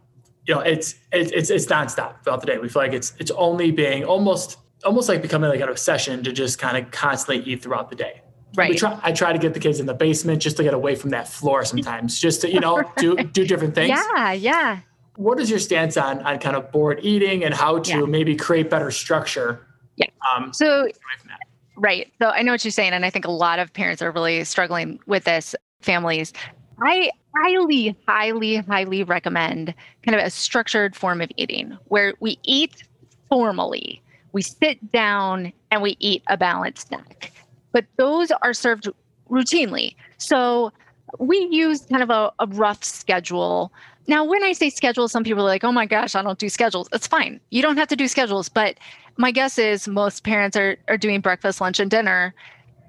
[0.49, 3.31] you know it's it's it's it's nonstop throughout the day we feel like it's it's
[3.33, 7.63] only being almost almost like becoming like an obsession to just kind of constantly eat
[7.63, 8.23] throughout the day
[8.57, 8.71] Right.
[8.71, 10.95] We try, I try to get the kids in the basement just to get away
[10.95, 13.91] from that floor sometimes, just to, you know, do, do different things.
[13.91, 14.33] Yeah.
[14.33, 14.81] Yeah.
[15.17, 18.07] What is your stance on, on kind of bored eating and how to yeah.
[18.07, 19.67] maybe create better structure?
[19.97, 20.07] Yeah.
[20.35, 20.89] Um, so,
[21.77, 22.13] right.
[22.21, 22.93] So I know what you're saying.
[22.93, 26.33] And I think a lot of parents are really struggling with this, families.
[26.83, 32.85] I highly, highly, highly recommend kind of a structured form of eating where we eat
[33.29, 34.03] formally.
[34.33, 37.33] We sit down and we eat a balanced snack
[37.73, 38.89] but those are served
[39.31, 39.95] routinely.
[40.19, 40.73] So
[41.19, 43.73] we use kind of a, a, rough schedule.
[44.07, 46.49] Now, when I say schedule, some people are like, oh my gosh, I don't do
[46.49, 46.89] schedules.
[46.93, 47.41] It's fine.
[47.51, 48.49] You don't have to do schedules.
[48.49, 48.79] But
[49.17, 52.35] my guess is most parents are, are doing breakfast, lunch, and dinner.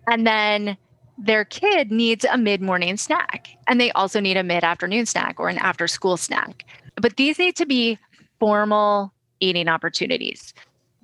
[0.08, 0.78] And then
[1.19, 3.49] their kid needs a mid morning snack.
[3.67, 6.65] And they also need a mid afternoon snack or an after school snack.
[6.95, 7.97] But these need to be
[8.39, 10.53] formal eating opportunities.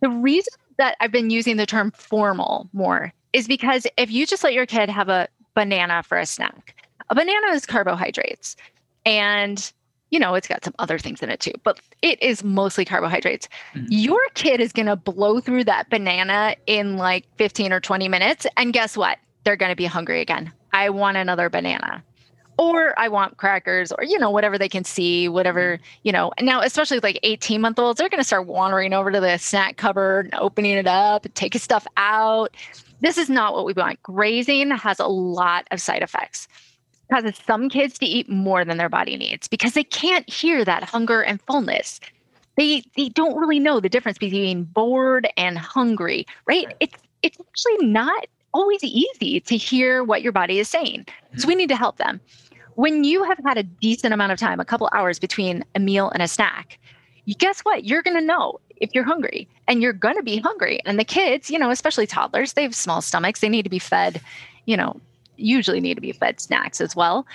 [0.01, 4.43] The reason that I've been using the term formal more is because if you just
[4.43, 6.75] let your kid have a banana for a snack,
[7.09, 8.55] a banana is carbohydrates
[9.05, 9.71] and
[10.11, 13.49] you know, it's got some other things in it too, but it is mostly carbohydrates.
[13.73, 13.87] Mm-hmm.
[13.89, 18.45] Your kid is going to blow through that banana in like 15 or 20 minutes.
[18.55, 19.17] And guess what?
[19.45, 20.51] They're going to be hungry again.
[20.73, 22.03] I want another banana.
[22.57, 25.83] Or I want crackers, or, you know, whatever they can see, whatever, mm-hmm.
[26.03, 26.31] you know.
[26.41, 29.75] Now, especially like 18 month olds, they're going to start wandering over to the snack
[29.77, 32.55] cupboard and opening it up, and taking stuff out.
[33.01, 34.01] This is not what we want.
[34.01, 36.47] Grazing has a lot of side effects.
[37.09, 40.63] It causes some kids to eat more than their body needs because they can't hear
[40.63, 41.99] that hunger and fullness.
[42.57, 46.67] They they don't really know the difference between bored and hungry, right?
[46.67, 46.75] right.
[46.79, 51.05] It's it's actually not always easy to hear what your body is saying.
[51.05, 51.39] Mm-hmm.
[51.39, 52.21] So we need to help them.
[52.75, 56.09] When you have had a decent amount of time, a couple hours between a meal
[56.09, 56.79] and a snack,
[57.37, 57.83] guess what?
[57.83, 60.79] You're going to know if you're hungry and you're going to be hungry.
[60.85, 63.39] And the kids, you know, especially toddlers, they have small stomachs.
[63.39, 64.21] They need to be fed,
[64.65, 64.99] you know,
[65.37, 67.25] usually need to be fed snacks as well.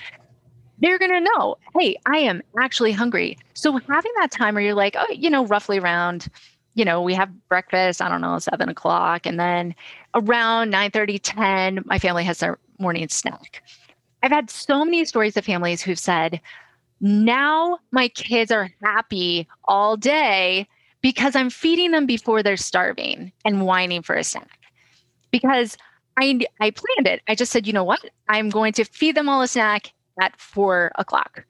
[0.79, 3.37] They're going to know, hey, I am actually hungry.
[3.53, 6.27] So having that time where you're like, oh, you know, roughly around,
[6.73, 9.25] you know, we have breakfast, I don't know, seven o'clock.
[9.25, 9.75] And then
[10.15, 13.63] around 9 30, 10, my family has their morning snack.
[14.23, 16.39] I've had so many stories of families who've said,
[16.99, 20.67] now my kids are happy all day
[21.01, 24.59] because I'm feeding them before they're starving and whining for a snack.
[25.31, 25.77] Because
[26.17, 27.21] I I planned it.
[27.27, 28.01] I just said, you know what?
[28.29, 31.43] I'm going to feed them all a snack at four o'clock.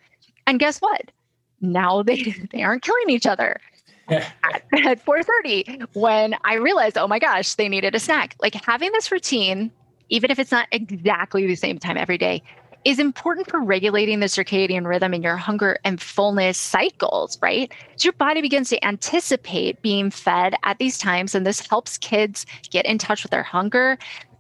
[0.48, 1.12] And guess what?
[1.60, 3.60] Now they they aren't killing each other.
[4.10, 8.36] at, at 4:30 when I realized, oh my gosh, they needed a snack.
[8.42, 9.72] Like having this routine,
[10.10, 12.44] even if it's not exactly the same time every day,
[12.84, 17.72] is important for regulating the circadian rhythm in your hunger and fullness cycles, right?
[17.96, 22.46] So your body begins to anticipate being fed at these times, and this helps kids
[22.72, 23.98] get in touch with their hunger.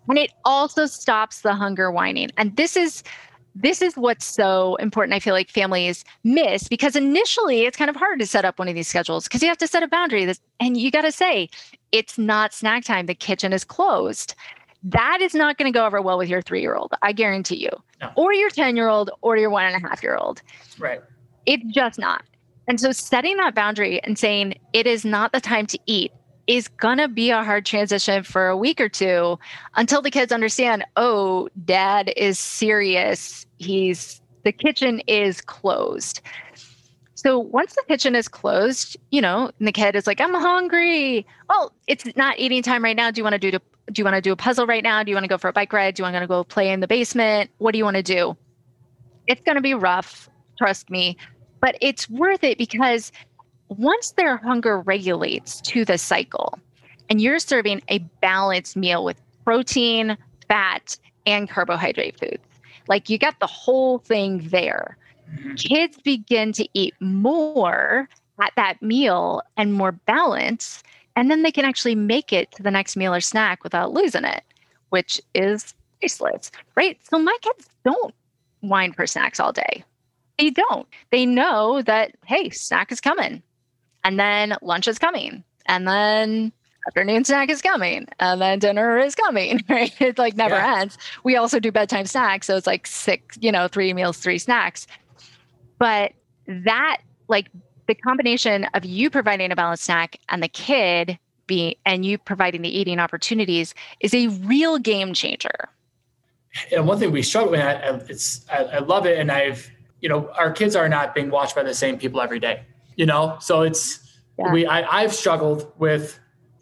[0.07, 2.31] And it also stops the hunger whining.
[2.37, 3.03] And this is
[3.55, 5.13] this is what's so important.
[5.13, 8.67] I feel like families miss because initially it's kind of hard to set up one
[8.67, 10.31] of these schedules because you have to set a boundary.
[10.59, 11.49] And you got to say,
[11.91, 13.05] it's not snack time.
[13.05, 14.35] The kitchen is closed.
[14.83, 16.93] That is not going to go over well with your three year old.
[17.01, 18.11] I guarantee you no.
[18.15, 20.41] or your 10 year old or your one and a half year old.
[20.79, 21.01] Right.
[21.45, 22.23] It's just not.
[22.67, 26.13] And so setting that boundary and saying it is not the time to eat
[26.51, 29.39] is going to be a hard transition for a week or two
[29.75, 33.45] until the kids understand, oh, dad is serious.
[33.57, 36.19] He's the kitchen is closed.
[37.13, 41.25] So once the kitchen is closed, you know, and the kid is like, I'm hungry.
[41.47, 43.11] Well, it's not eating time right now.
[43.11, 43.57] Do you want to do
[43.91, 45.03] do you want to do a puzzle right now?
[45.03, 45.95] Do you want to go for a bike ride?
[45.95, 47.49] Do you want to go play in the basement?
[47.59, 48.35] What do you want to do?
[49.27, 51.17] It's going to be rough, trust me,
[51.61, 53.11] but it's worth it because
[53.77, 56.57] once their hunger regulates to the cycle
[57.09, 60.17] and you're serving a balanced meal with protein,
[60.47, 62.43] fat, and carbohydrate foods,
[62.87, 64.97] like you got the whole thing there.
[65.33, 65.55] Mm-hmm.
[65.55, 68.09] Kids begin to eat more
[68.41, 70.83] at that meal and more balance
[71.15, 74.23] and then they can actually make it to the next meal or snack without losing
[74.23, 74.43] it,
[74.89, 76.97] which is priceless, right?
[77.09, 78.13] So my kids don't
[78.61, 79.83] whine for snacks all day.
[80.37, 80.87] They don't.
[81.11, 83.43] They know that, hey, snack is coming.
[84.03, 85.43] And then lunch is coming.
[85.65, 86.51] And then
[86.87, 88.07] afternoon snack is coming.
[88.19, 89.93] And then dinner is coming, right?
[90.01, 90.81] It like never yeah.
[90.81, 90.97] ends.
[91.23, 92.47] We also do bedtime snacks.
[92.47, 94.87] So it's like six, you know, three meals, three snacks.
[95.77, 96.13] But
[96.47, 96.97] that
[97.27, 97.49] like
[97.87, 102.61] the combination of you providing a balanced snack and the kid being and you providing
[102.61, 105.69] the eating opportunities is a real game changer.
[106.71, 109.69] And one thing we struggle with, it's I, I love it, and I've
[110.01, 112.63] you know our kids are not being watched by the same people every day.
[113.01, 113.99] You know, so it's
[114.37, 114.53] yeah.
[114.53, 116.19] we I, I've struggled with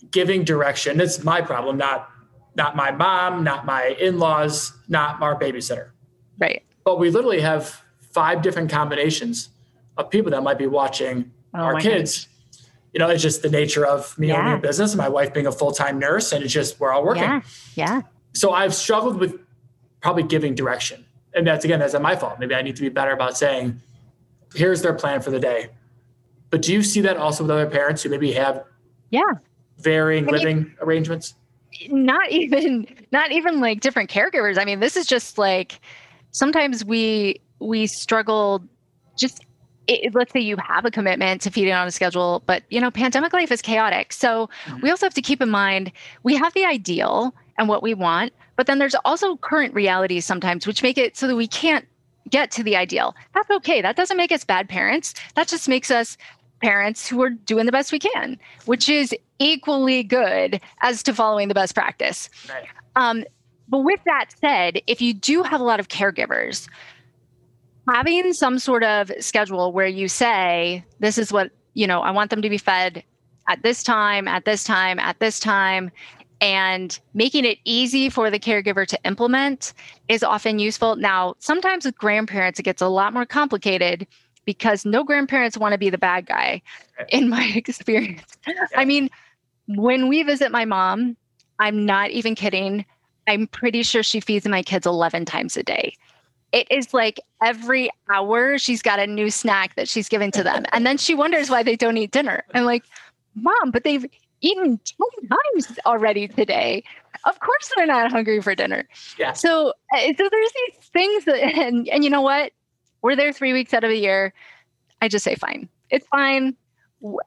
[0.10, 1.02] giving direction.
[1.02, 2.10] It's my problem, not
[2.56, 5.90] not my mom, not my in-laws, not our babysitter.
[6.40, 6.64] Right.
[6.86, 7.84] But we literally have
[8.14, 9.50] five different combinations
[9.98, 12.30] of people that might be watching oh, our kids.
[12.94, 14.40] You know, it's just the nature of me yeah.
[14.40, 17.04] owning a business, and my wife being a full-time nurse, and it's just we're all
[17.04, 17.24] working.
[17.24, 17.42] Yeah.
[17.76, 18.02] Yeah.
[18.32, 19.36] So I've struggled with
[20.00, 21.06] probably giving direction.
[21.34, 22.40] And that's again, that's not my fault.
[22.40, 23.82] Maybe I need to be better about saying,
[24.56, 25.72] here's their plan for the day.
[26.50, 28.64] But do you see that also with other parents who maybe have
[29.12, 29.34] yeah
[29.78, 31.36] varying I mean, living arrangements?
[31.90, 34.60] Not even not even like different caregivers.
[34.60, 35.80] I mean, this is just like
[36.32, 38.64] sometimes we we struggle
[39.18, 39.46] just
[39.88, 42.92] it, let's say you have a commitment to feeding on a schedule, but you know,
[42.92, 44.14] pandemic life is chaotic.
[44.14, 44.82] So mm-hmm.
[44.82, 45.92] we also have to keep in mind
[46.24, 50.66] we have the ideal and what we want, but then there's also current realities sometimes
[50.68, 51.86] which make it so that we can't
[52.30, 53.16] get to the ideal.
[53.34, 53.82] That's okay.
[53.82, 55.14] That doesn't make us bad parents.
[55.36, 56.18] That just makes us
[56.62, 61.48] parents who are doing the best we can, which is equally good as to following
[61.48, 62.30] the best practice.
[62.50, 62.68] Right.
[62.96, 63.24] Um,
[63.68, 66.68] but with that said, if you do have a lot of caregivers,
[67.88, 72.30] having some sort of schedule where you say, this is what, you know, I want
[72.30, 73.04] them to be fed
[73.48, 75.92] at this time, at this time, at this time,
[76.42, 79.74] and making it easy for the caregiver to implement
[80.08, 80.96] is often useful.
[80.96, 84.08] Now, sometimes with grandparents, it gets a lot more complicated
[84.50, 86.60] because no grandparents want to be the bad guy,
[87.10, 88.24] in my experience.
[88.48, 88.56] Yeah.
[88.76, 89.12] I mean,
[89.68, 91.16] when we visit my mom,
[91.60, 92.84] I'm not even kidding.
[93.28, 95.94] I'm pretty sure she feeds my kids 11 times a day
[96.52, 100.66] it is like every hour she's got a new snack that she's giving to them.
[100.72, 102.44] And then she wonders why they don't eat dinner.
[102.56, 102.86] I'm like,
[103.36, 104.04] Mom, but they've
[104.42, 106.84] eaten 10 times already today.
[107.26, 108.88] Of course they're not hungry for dinner.
[109.18, 109.34] Yeah.
[109.34, 112.52] So, uh, so there's these things that, and, and you know what?
[113.02, 114.34] We're there three weeks out of the year.
[115.02, 116.56] I just say, fine, it's fine.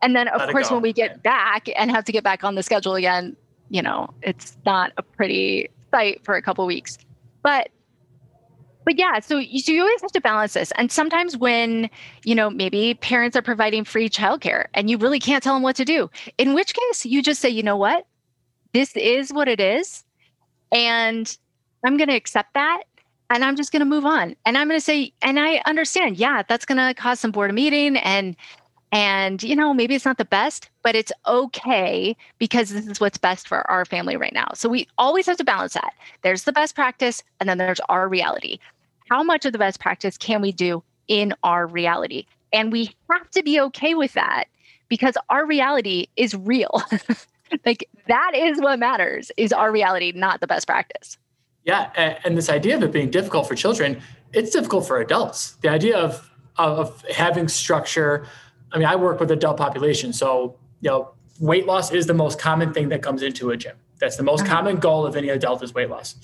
[0.02, 2.54] And then, of Let course, when we get back and have to get back on
[2.54, 3.36] the schedule again,
[3.70, 6.98] you know, it's not a pretty sight for a couple weeks.
[7.42, 7.70] But
[8.84, 10.72] but yeah, so you, so you always have to balance this.
[10.72, 11.88] And sometimes when,
[12.24, 15.76] you know, maybe parents are providing free childcare and you really can't tell them what
[15.76, 18.06] to do, in which case you just say, you know what?
[18.72, 20.04] This is what it is.
[20.72, 21.36] And
[21.84, 22.82] I'm going to accept that.
[23.30, 24.36] And I'm just going to move on.
[24.44, 27.56] And I'm going to say, and I understand, yeah, that's going to cause some boredom
[27.56, 28.36] meeting and
[28.94, 33.16] and, you know, maybe it's not the best, but it's okay because this is what's
[33.16, 34.48] best for our family right now.
[34.54, 35.94] So we always have to balance that.
[36.20, 38.58] There's the best practice, and then there's our reality.
[39.08, 42.26] How much of the best practice can we do in our reality?
[42.52, 44.44] And we have to be okay with that
[44.88, 46.82] because our reality is real.
[47.64, 51.16] like that is what matters is our reality, not the best practice.
[51.64, 52.18] Yeah.
[52.24, 54.02] And this idea of it being difficult for children,
[54.32, 55.52] it's difficult for adults.
[55.62, 58.26] The idea of, of having structure,
[58.72, 62.38] I mean, I work with adult population, so you know, weight loss is the most
[62.38, 63.76] common thing that comes into a gym.
[63.98, 64.56] That's the most uh-huh.
[64.56, 66.16] common goal of any adult is weight loss.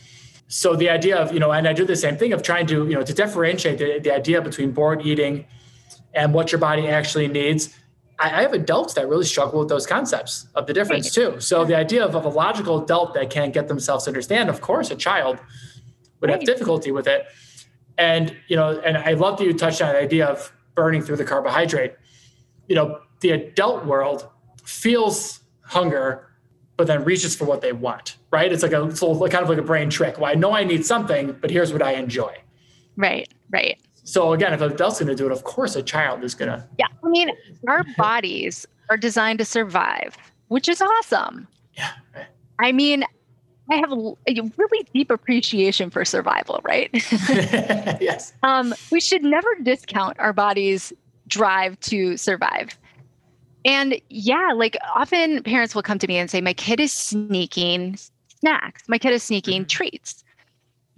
[0.49, 2.89] So the idea of you know, and I do the same thing of trying to
[2.89, 5.47] you know to differentiate the, the idea between bored eating
[6.15, 7.75] and what your body actually needs.
[8.19, 11.41] I, I have adults that really struggle with those concepts of the difference too.
[11.41, 14.61] So the idea of, of a logical adult that can't get themselves to understand, of
[14.61, 15.39] course, a child
[16.21, 17.27] would have difficulty with it.
[17.97, 21.17] And you know, and I love that you touched on the idea of burning through
[21.17, 21.95] the carbohydrate
[22.69, 24.29] you know, the adult world
[24.63, 26.29] feels hunger,
[26.77, 28.53] but then reaches for what they want, right?
[28.53, 30.19] It's like a it's kind of like a brain trick.
[30.19, 32.37] Well, I know I need something, but here's what I enjoy.
[32.97, 33.81] Right, right.
[34.09, 36.51] So again, if an adult's going to do it, of course a child is going
[36.51, 36.67] to.
[36.79, 37.31] Yeah, I mean,
[37.67, 40.17] our bodies are designed to survive,
[40.49, 41.47] which is awesome.
[41.75, 41.91] Yeah.
[42.17, 42.27] Right.
[42.59, 43.05] I mean,
[43.71, 46.89] I have a really deep appreciation for survival, right?
[48.01, 48.33] yes.
[48.43, 50.91] Um, we should never discount our bodies'
[51.27, 52.79] drive to survive.
[53.67, 57.99] And yeah, like often parents will come to me and say, My kid is sneaking
[58.41, 59.69] snacks, my kid is sneaking mm-hmm.
[59.69, 60.25] treats.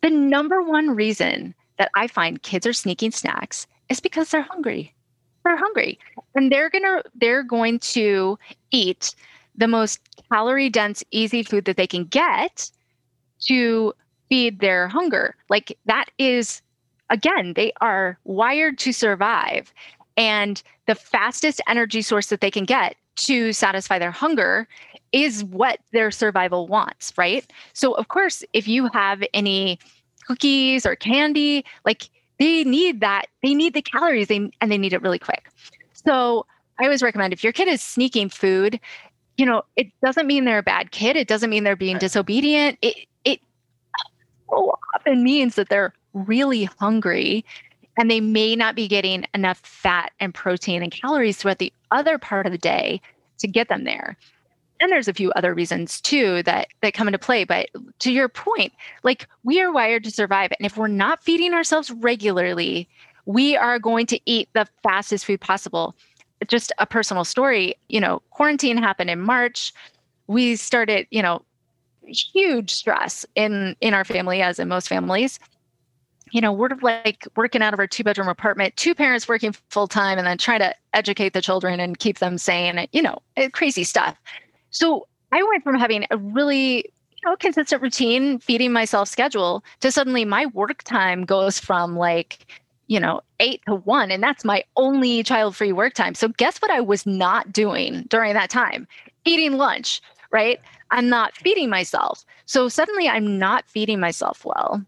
[0.01, 4.95] The number one reason that I find kids are sneaking snacks is because they're hungry.
[5.45, 5.99] They're hungry.
[6.35, 8.39] And they're gonna they're going to
[8.70, 9.14] eat
[9.57, 9.99] the most
[10.31, 12.70] calorie dense, easy food that they can get
[13.47, 13.95] to
[14.28, 15.35] feed their hunger.
[15.49, 16.61] Like that is
[17.09, 19.72] again, they are wired to survive.
[20.18, 24.68] And the fastest energy source that they can get to satisfy their hunger
[25.12, 27.51] is what their survival wants, right?
[27.72, 29.78] So, of course, if you have any
[30.31, 32.09] cookies or candy, like
[32.39, 35.51] they need that, they need the calories they, and they need it really quick.
[35.93, 36.47] So,
[36.78, 38.81] I always recommend if your kid is sneaking food,
[39.37, 41.14] you know, it doesn't mean they're a bad kid.
[41.16, 42.01] It doesn't mean they're being right.
[42.01, 42.78] disobedient.
[42.81, 43.41] It it
[44.49, 47.45] so often means that they're really hungry
[47.99, 52.16] and they may not be getting enough fat and protein and calories throughout the other
[52.16, 53.01] part of the day
[53.39, 54.16] to get them there
[54.81, 57.68] and there's a few other reasons too that that come into play but
[57.99, 58.72] to your point
[59.03, 62.89] like we are wired to survive and if we're not feeding ourselves regularly
[63.26, 65.95] we are going to eat the fastest food possible.
[66.47, 69.72] Just a personal story you know quarantine happened in march.
[70.26, 71.43] We started you know
[72.07, 75.39] huge stress in in our family as in most families.
[76.33, 79.89] You know, we're like working out of our two bedroom apartment, two parents working full
[79.89, 83.49] time, and then trying to educate the children and keep them sane, you know, eh,
[83.49, 84.16] crazy stuff.
[84.71, 89.93] So I went from having a really you know consistent routine, feeding myself schedule, to
[89.93, 92.47] suddenly my work time goes from like
[92.91, 96.12] you know, eight to one, and that's my only child free work time.
[96.12, 98.89] So, guess what I was not doing during that time?
[99.25, 100.03] Eating lunch,
[100.33, 100.59] right?
[100.91, 102.25] I'm not feeding myself.
[102.47, 104.85] So, suddenly I'm not feeding myself well.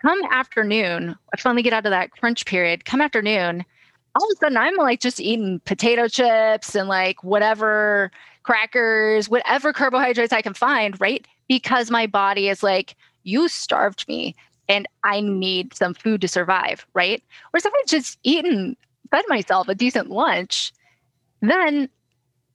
[0.00, 2.86] Come afternoon, I finally get out of that crunch period.
[2.86, 3.62] Come afternoon,
[4.14, 8.10] all of a sudden I'm like just eating potato chips and like whatever
[8.48, 11.26] crackers, whatever carbohydrates I can find, right?
[11.48, 14.34] Because my body is like, you starved me
[14.70, 17.22] and I need some food to survive, right?
[17.50, 18.74] Whereas if I just eaten,
[19.10, 20.72] fed myself a decent lunch,
[21.42, 21.90] then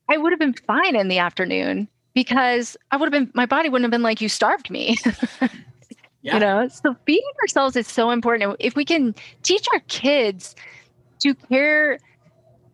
[0.10, 3.70] I would have been fine in the afternoon because I would have been, my body
[3.70, 4.98] wouldn't have been like, you starved me.
[6.24, 6.34] yeah.
[6.34, 8.56] You know, so feeding ourselves is so important.
[8.58, 9.14] If we can
[9.44, 10.56] teach our kids
[11.20, 12.00] to care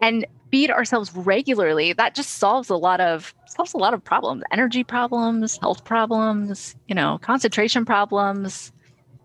[0.01, 4.43] and feed ourselves regularly, that just solves a lot of solves a lot of problems,
[4.51, 8.71] energy problems, health problems, you know, concentration problems.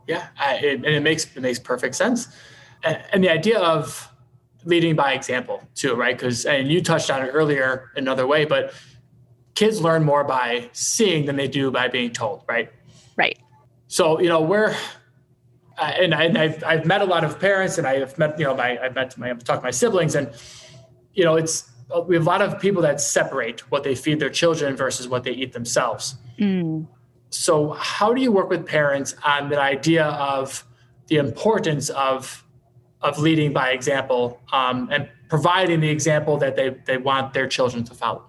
[0.07, 2.29] Yeah, I, it, and it makes it makes perfect sense.
[2.83, 4.11] And, and the idea of
[4.65, 6.17] leading by example too, right?
[6.17, 8.75] Because and you touched on it earlier another way, but
[9.55, 12.71] kids learn more by seeing than they do by being told, right?
[13.17, 13.39] Right.
[13.89, 14.75] So you know we're
[15.77, 18.55] uh, and, I, have I've met a lot of parents, and I've met you know
[18.55, 20.31] my I've met my I've talked to my siblings, and
[21.15, 21.71] you know, it's
[22.07, 25.25] we have a lot of people that separate what they feed their children versus what
[25.25, 26.17] they eat themselves.
[26.39, 26.87] Mm.
[27.31, 30.65] So, how do you work with parents on the idea of
[31.09, 32.45] the importance of
[33.01, 37.85] of leading by example um, and providing the example that they they want their children
[37.85, 38.25] to follow?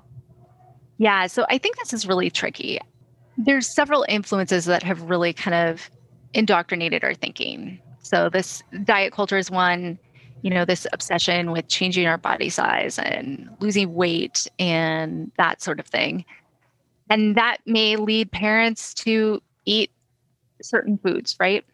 [0.98, 2.80] Yeah, so I think this is really tricky.
[3.38, 5.90] There's several influences that have really kind of
[6.34, 7.80] indoctrinated our thinking.
[8.02, 10.00] So this diet culture is one
[10.46, 15.80] you know, this obsession with changing our body size and losing weight and that sort
[15.80, 16.24] of thing.
[17.10, 19.90] And that may lead parents to eat
[20.62, 21.66] certain foods, right?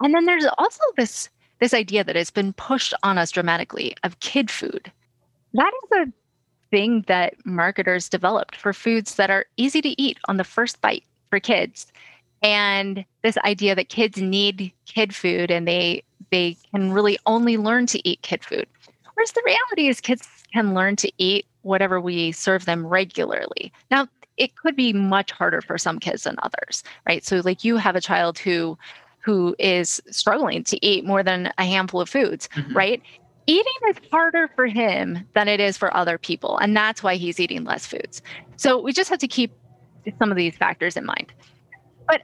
[0.00, 4.20] And then there's also this this idea that has been pushed on us dramatically of
[4.20, 4.92] kid food.
[5.54, 6.12] That is a
[6.70, 11.04] thing that marketers developed for foods that are easy to eat on the first bite
[11.30, 11.92] for kids.
[12.42, 16.04] And this idea that kids need kid food and they
[16.34, 18.66] they can really only learn to eat kid food.
[19.14, 23.72] Whereas the reality is, kids can learn to eat whatever we serve them regularly.
[23.88, 27.24] Now, it could be much harder for some kids than others, right?
[27.24, 28.76] So, like you have a child who
[29.20, 32.76] who is struggling to eat more than a handful of foods, mm-hmm.
[32.76, 33.00] right?
[33.46, 37.38] Eating is harder for him than it is for other people, and that's why he's
[37.38, 38.22] eating less foods.
[38.56, 39.52] So we just have to keep
[40.18, 41.32] some of these factors in mind.
[42.08, 42.22] But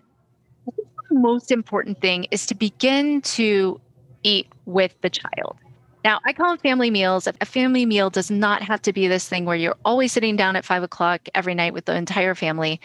[0.67, 3.81] the most important thing is to begin to
[4.23, 5.57] eat with the child.
[6.05, 7.27] Now, I call them family meals.
[7.27, 10.57] A family meal does not have to be this thing where you're always sitting down
[10.57, 12.81] at five o'clock every night with the entire family.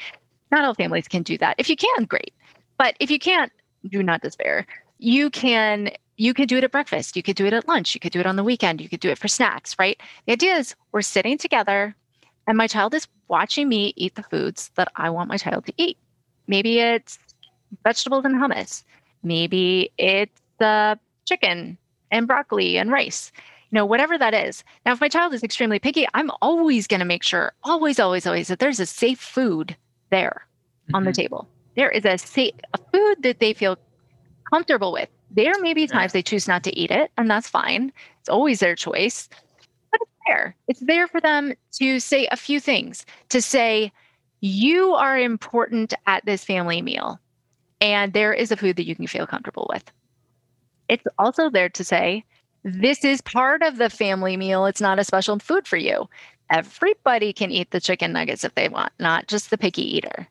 [0.52, 1.56] Not all families can do that.
[1.58, 2.34] If you can, great.
[2.78, 3.52] But if you can't,
[3.90, 4.66] do not despair.
[4.98, 7.18] You can you could do it at breakfast.
[7.18, 7.94] You could do it at lunch.
[7.94, 8.80] You could do it on the weekend.
[8.80, 10.00] You could do it for snacks, right?
[10.26, 11.94] The idea is we're sitting together
[12.48, 15.74] and my child is watching me eat the foods that I want my child to
[15.78, 15.98] eat.
[16.48, 17.20] Maybe it's
[17.84, 18.84] vegetables and hummus.
[19.24, 21.78] Maybe it's the chicken
[22.12, 23.32] and broccoli and rice
[23.70, 27.00] you know whatever that is now if my child is extremely picky i'm always going
[27.00, 29.76] to make sure always always always that there's a safe food
[30.12, 30.46] there
[30.84, 30.96] mm-hmm.
[30.96, 31.22] on the mm-hmm.
[31.22, 33.78] table there is a safe a food that they feel
[34.52, 36.20] comfortable with there may be times yeah.
[36.20, 39.28] they choose not to eat it and that's fine it's always their choice
[39.92, 43.92] but it's there it's there for them to say a few things to say
[44.42, 47.20] you are important at this family meal
[47.82, 49.92] and there is a food that you can feel comfortable with
[50.90, 52.24] it's also there to say,
[52.64, 54.66] this is part of the family meal.
[54.66, 56.10] It's not a special food for you.
[56.50, 60.28] Everybody can eat the chicken nuggets if they want, not just the picky eater.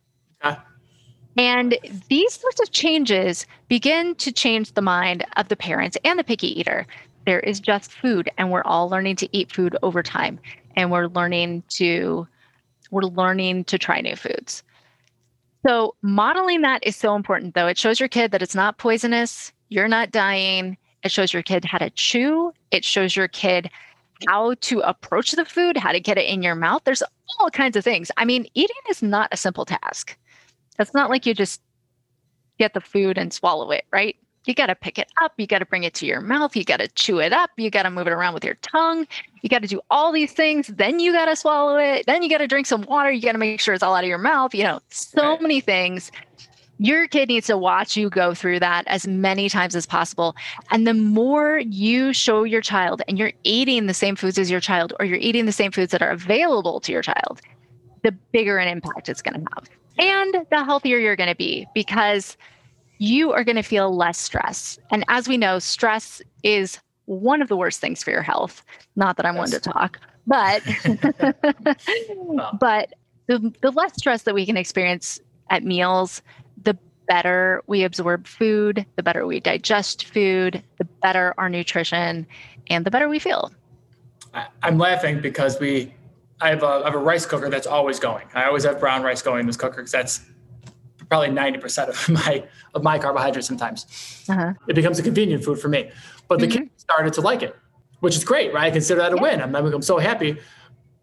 [1.37, 1.77] And
[2.09, 6.61] these sorts of changes begin to change the mind of the parents and the picky
[6.61, 6.87] eater
[7.25, 10.39] there is just food and we're all learning to eat food over time
[10.77, 12.27] and we're learning to
[12.91, 14.63] we're learning to try new foods.
[15.67, 17.67] So modeling that is so important though.
[17.67, 20.77] It shows your kid that it's not poisonous, you're not dying.
[21.03, 23.71] It shows your kid how to chew, it shows your kid
[24.29, 26.83] how to approach the food, how to get it in your mouth.
[26.85, 27.03] There's
[27.39, 28.11] all kinds of things.
[28.17, 30.17] I mean, eating is not a simple task.
[30.79, 31.61] It's not like you just
[32.59, 34.17] get the food and swallow it, right?
[34.47, 35.33] You got to pick it up.
[35.39, 36.55] You got to bring it to your mouth.
[36.55, 37.51] You got to chew it up.
[37.57, 39.07] You got to move it around with your tongue.
[39.41, 40.67] You got to do all these things.
[40.69, 42.05] Then you got to swallow it.
[42.07, 43.11] Then you got to drink some water.
[43.11, 44.55] You got to make sure it's all out of your mouth.
[44.55, 45.43] You know, so right.
[45.43, 46.13] many things.
[46.79, 50.35] Your kid needs to watch you go through that as many times as possible.
[50.71, 54.61] And the more you show your child and you're eating the same foods as your
[54.61, 57.41] child, or you're eating the same foods that are available to your child,
[58.03, 59.71] the bigger an impact it's going to have.
[59.99, 62.37] And the healthier you're going to be because
[62.99, 64.79] you are going to feel less stress.
[64.91, 68.65] And as we know, stress is one of the worst things for your health.
[68.97, 69.41] Not that I'm yes.
[69.41, 70.63] one to talk, but
[72.59, 72.95] but
[73.27, 75.21] the, the less stress that we can experience
[75.51, 76.23] at meals,
[77.07, 82.27] better we absorb food, the better we digest food, the better our nutrition,
[82.69, 83.53] and the better we feel.
[84.63, 85.95] I'm laughing because we
[86.41, 88.27] I have, a, I have a rice cooker that's always going.
[88.35, 90.21] I always have brown rice going in this cooker because that's
[91.09, 92.45] probably 90% of my
[92.75, 94.25] of my carbohydrates sometimes.
[94.29, 94.53] Uh-huh.
[94.69, 95.91] It becomes a convenient food for me.
[96.29, 96.65] But the mm-hmm.
[96.65, 97.57] kids started to like it,
[98.01, 98.65] which is great, right?
[98.65, 99.23] I consider that a yeah.
[99.23, 99.41] win.
[99.41, 100.39] I'm, I'm so happy.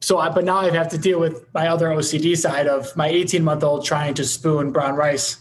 [0.01, 3.07] So, I, but now I have to deal with my other OCD side of my
[3.07, 5.37] 18 month old trying to spoon brown rice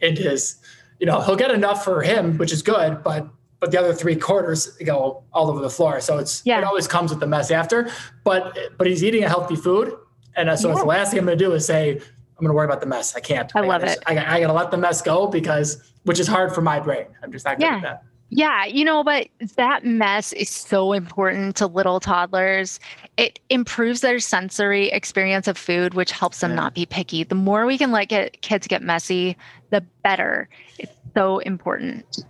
[0.00, 0.56] into his,
[1.00, 3.28] you know, he'll get enough for him, which is good, but
[3.58, 6.00] but the other three quarters go all over the floor.
[6.00, 6.58] So it's yeah.
[6.58, 7.90] it always comes with the mess after.
[8.24, 9.94] But but he's eating a healthy food,
[10.34, 10.74] and so yeah.
[10.74, 12.86] the last thing I'm going to do is say I'm going to worry about the
[12.86, 13.16] mess.
[13.16, 13.50] I can't.
[13.56, 14.02] I, I love gotta, it.
[14.06, 17.06] I, I got to let the mess go because, which is hard for my brain.
[17.22, 17.76] I'm just not good yeah.
[17.76, 18.02] at that.
[18.28, 22.80] Yeah, you know, but that mess is so important to little toddlers.
[23.16, 26.56] It improves their sensory experience of food, which helps them yeah.
[26.56, 27.22] not be picky.
[27.22, 29.36] The more we can let get, kids get messy,
[29.70, 30.48] the better.
[30.78, 32.24] It's so important.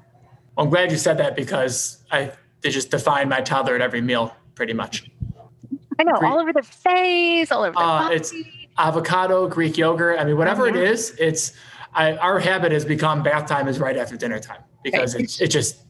[0.56, 4.00] Well, I'm glad you said that because I they just define my toddler at every
[4.00, 5.10] meal pretty much.
[5.98, 8.34] I know, all over the face, all over the uh, It's
[8.76, 10.18] avocado, Greek yogurt.
[10.20, 11.52] I mean, whatever it is, it's
[11.94, 15.48] I, our habit has become bath time is right after dinner time because it's it
[15.48, 15.85] just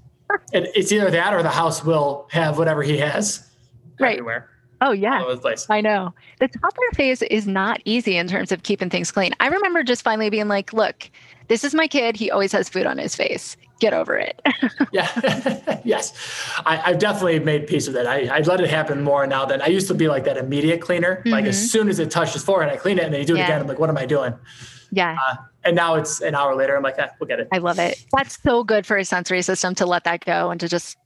[0.53, 3.49] it, it's either that or the house will have whatever he has
[3.99, 4.13] right.
[4.13, 4.49] everywhere.
[4.83, 5.25] Oh yeah,
[5.71, 6.15] I know.
[6.39, 9.33] The toddler phase is not easy in terms of keeping things clean.
[9.41, 11.11] I remember just finally being like, "Look,
[11.49, 12.15] this is my kid.
[12.15, 14.41] He always has food on his face get over it.
[14.93, 15.81] yeah.
[15.85, 16.13] yes.
[16.65, 18.07] I, have definitely made peace with it.
[18.07, 20.81] I, I let it happen more now than I used to be like that immediate
[20.81, 21.17] cleaner.
[21.17, 21.31] Mm-hmm.
[21.31, 21.67] Like as mm-hmm.
[21.67, 23.45] soon as it touches forehead, I clean it and then you do it yeah.
[23.47, 23.61] again.
[23.61, 24.35] I'm like, what am I doing?
[24.91, 25.17] Yeah.
[25.29, 26.77] Uh, and now it's an hour later.
[26.77, 27.49] I'm like, eh, we'll get it.
[27.53, 28.05] I love it.
[28.13, 30.97] That's so good for his sensory system to let that go and to just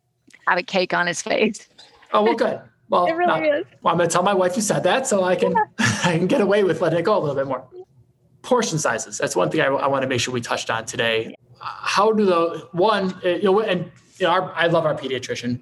[0.46, 1.68] have a cake on his face.
[2.12, 2.60] Oh, well, good.
[2.88, 3.66] Well, it really not, is.
[3.82, 5.64] Well, I'm going to tell my wife you said that so I can, yeah.
[6.04, 7.66] I can get away with letting it go a little bit more.
[8.42, 9.18] Portion sizes.
[9.18, 12.24] That's one thing I, I want to make sure we touched on today how do
[12.24, 15.60] the one uh, you know and you know our, I love our pediatrician.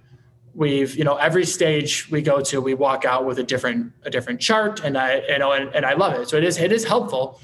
[0.54, 4.10] We've you know every stage we go to we walk out with a different a
[4.10, 6.28] different chart and I you know and, and I love it.
[6.28, 7.40] So it is it is helpful.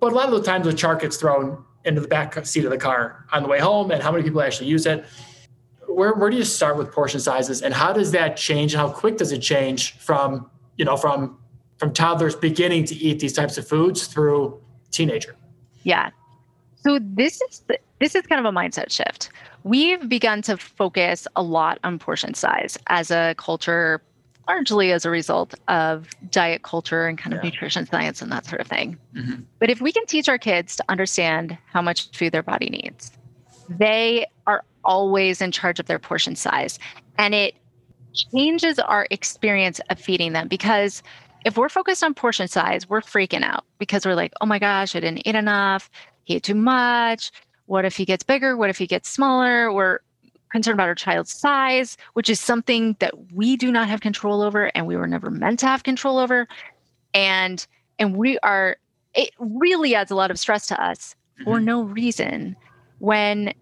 [0.00, 2.70] But a lot of the times the chart gets thrown into the back seat of
[2.70, 5.04] the car on the way home and how many people actually use it.
[5.86, 8.90] Where, where do you start with portion sizes and how does that change and how
[8.90, 11.38] quick does it change from you know from
[11.78, 15.34] from toddlers beginning to eat these types of foods through teenager
[15.82, 16.10] yeah
[16.82, 17.62] so this is
[17.98, 19.30] this is kind of a mindset shift.
[19.64, 24.00] We've begun to focus a lot on portion size as a culture,
[24.48, 27.50] largely as a result of diet culture and kind of yeah.
[27.50, 28.98] nutrition science and that sort of thing.
[29.14, 29.42] Mm-hmm.
[29.58, 33.12] But if we can teach our kids to understand how much food their body needs,
[33.68, 36.78] they are always in charge of their portion size.
[37.18, 37.54] And it
[38.14, 41.02] changes our experience of feeding them because
[41.44, 44.96] if we're focused on portion size, we're freaking out because we're like, oh my gosh,
[44.96, 45.90] I didn't eat enough
[46.28, 47.32] he ate too much.
[47.66, 48.56] What if he gets bigger?
[48.56, 49.72] What if he gets smaller?
[49.72, 50.00] We're
[50.50, 54.70] concerned about our child's size, which is something that we do not have control over
[54.74, 56.48] and we were never meant to have control over.
[57.14, 57.66] And
[57.98, 58.76] and we are
[59.14, 61.64] it really adds a lot of stress to us for mm-hmm.
[61.64, 62.56] no reason.
[62.98, 63.52] When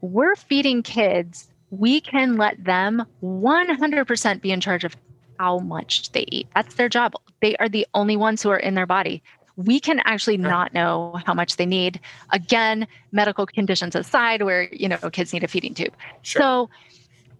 [0.00, 4.96] we're feeding kids, we can let them 100% be in charge of
[5.38, 6.48] how much they eat.
[6.54, 7.14] That's their job.
[7.40, 9.22] They are the only ones who are in their body
[9.58, 11.98] we can actually not know how much they need.
[12.30, 15.94] Again, medical conditions aside, where you know kids need a feeding tube.
[16.22, 16.40] Sure.
[16.40, 16.70] So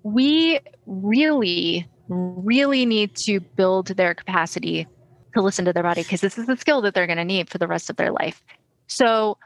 [0.03, 4.89] we really, really need to build their capacity
[5.35, 7.49] to listen to their body because this is a skill that they're going to need
[7.49, 8.43] for the rest of their life.
[8.89, 9.39] So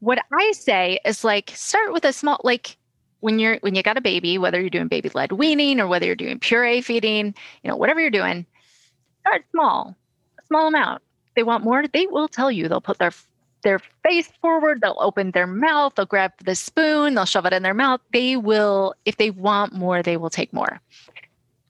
[0.00, 2.76] what I say is like start with a small like
[3.20, 6.06] when you're when you got a baby, whether you're doing baby led weaning or whether
[6.06, 8.46] you're doing puree feeding, you know, whatever you're doing,
[9.20, 9.94] start small,
[10.40, 11.02] a small amount.
[11.34, 12.68] They want more, they will tell you.
[12.68, 13.12] They'll put their
[13.62, 17.62] their face forward, they'll open their mouth, they'll grab the spoon, they'll shove it in
[17.62, 18.00] their mouth.
[18.10, 20.80] They will, if they want more, they will take more.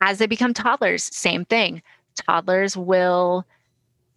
[0.01, 1.83] As they become toddlers, same thing.
[2.15, 3.45] Toddlers will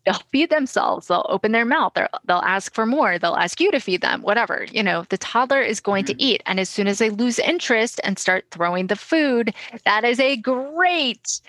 [0.05, 3.71] they'll feed themselves they'll open their mouth they'll, they'll ask for more they'll ask you
[3.71, 6.17] to feed them whatever you know the toddler is going mm-hmm.
[6.17, 9.53] to eat and as soon as they lose interest and start throwing the food
[9.85, 11.39] that is a great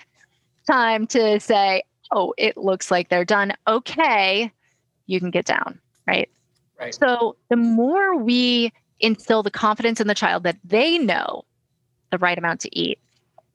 [0.66, 1.82] time to say
[2.12, 4.50] oh it looks like they're done okay
[5.06, 6.30] you can get down right
[6.78, 11.44] right so the more we instill the confidence in the child that they know
[12.10, 12.98] the right amount to eat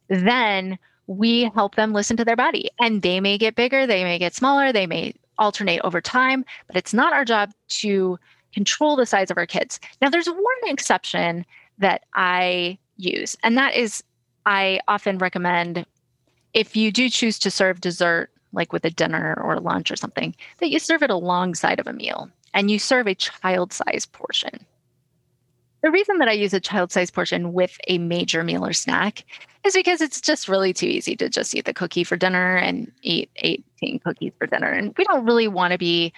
[0.10, 0.78] then
[1.10, 2.70] we help them listen to their body.
[2.80, 6.76] And they may get bigger, they may get smaller, they may alternate over time, but
[6.76, 8.20] it's not our job to
[8.54, 9.80] control the size of our kids.
[10.02, 11.46] Now, there's one exception
[11.80, 14.04] that I use, and that is
[14.46, 15.86] I often recommend
[16.54, 20.36] if you do choose to serve dessert, like with a dinner or lunch or something,
[20.58, 24.66] that you serve it alongside of a meal and you serve a child sized portion.
[25.82, 29.24] The reason that I use a child sized portion with a major meal or snack
[29.64, 32.92] is because it's just really too easy to just eat the cookie for dinner and
[33.02, 34.72] eat 18 cookies for dinner.
[34.72, 36.12] And we don't really want to be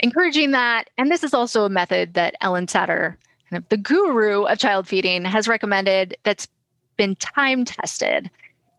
[0.00, 0.88] encouraging that.
[0.96, 3.16] And this is also a method that Ellyn Satter,
[3.50, 6.48] kind of the guru of child feeding, has recommended that's
[6.96, 8.30] been time tested.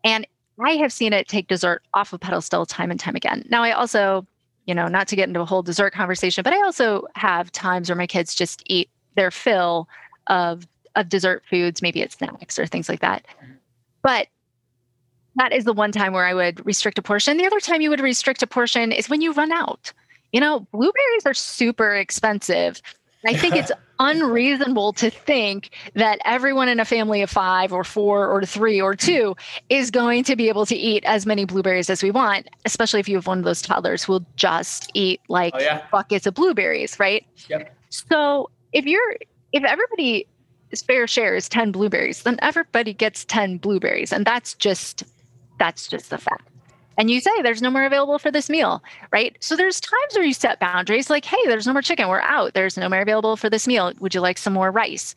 [0.04, 0.26] And
[0.64, 3.46] I have seen it take dessert off of pedestal time and time again.
[3.50, 4.26] Now, I also,
[4.66, 7.90] you know, not to get into a whole dessert conversation, but I also have times
[7.90, 9.88] where my kids just eat their fill
[10.28, 13.26] of of dessert foods, maybe it's snacks or things like that.
[14.02, 14.28] But
[15.36, 17.38] that is the one time where I would restrict a portion.
[17.38, 19.94] The other time you would restrict a portion is when you run out.
[20.34, 22.82] You know, blueberries are super expensive.
[23.26, 28.28] I think it's unreasonable to think that everyone in a family of five or four
[28.28, 29.36] or three or two
[29.70, 33.10] is going to be able to eat as many blueberries as we want, especially if
[33.10, 35.84] you have one of those toddlers who will just eat like oh, yeah.
[35.92, 37.26] buckets of blueberries, right?
[37.50, 37.76] Yep.
[37.90, 39.18] So if you're
[39.54, 40.28] if everybody
[40.86, 44.12] fair share is 10 blueberries, then everybody gets 10 blueberries.
[44.12, 45.04] And that's just
[45.60, 46.48] that's just the fact.
[46.98, 49.38] And you say there's no more available for this meal, right?
[49.40, 52.54] So there's times where you set boundaries like, hey, there's no more chicken, we're out.
[52.56, 53.94] There's no more available for this meal.
[54.00, 55.14] Would you like some more rice?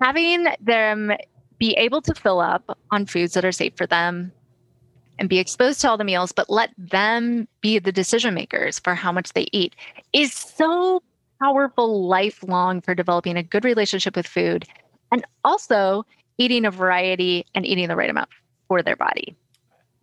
[0.00, 1.12] Having them
[1.58, 4.32] be able to fill up on foods that are safe for them
[5.18, 8.94] and be exposed to all the meals, but let them be the decision makers for
[8.94, 9.74] how much they eat
[10.12, 11.02] is so
[11.40, 14.66] powerful lifelong for developing a good relationship with food
[15.10, 16.04] and also
[16.38, 18.28] eating a variety and eating the right amount
[18.68, 19.36] for their body.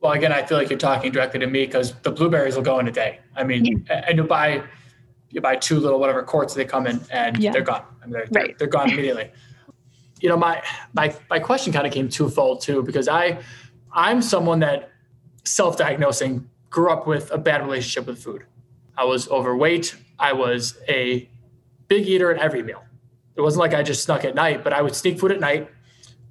[0.02, 2.80] Well, again, I feel like you're talking directly to me because the blueberries will go
[2.80, 3.20] in a day.
[3.36, 4.06] I mean, yeah.
[4.08, 4.64] and you buy
[5.32, 7.52] you buy two little whatever quarts they come in and yeah.
[7.52, 7.84] they're gone.
[8.02, 8.32] I mean, they're, right.
[8.32, 9.32] they're, they're gone immediately.
[10.22, 13.40] you know, my my my question kind of came twofold too because I
[13.92, 14.92] I'm someone that
[15.44, 18.44] self-diagnosing grew up with a bad relationship with food.
[18.98, 19.96] I was overweight.
[20.20, 21.30] I was a
[21.88, 22.84] big eater at every meal.
[23.36, 25.70] It wasn't like I just snuck at night, but I would sneak food at night.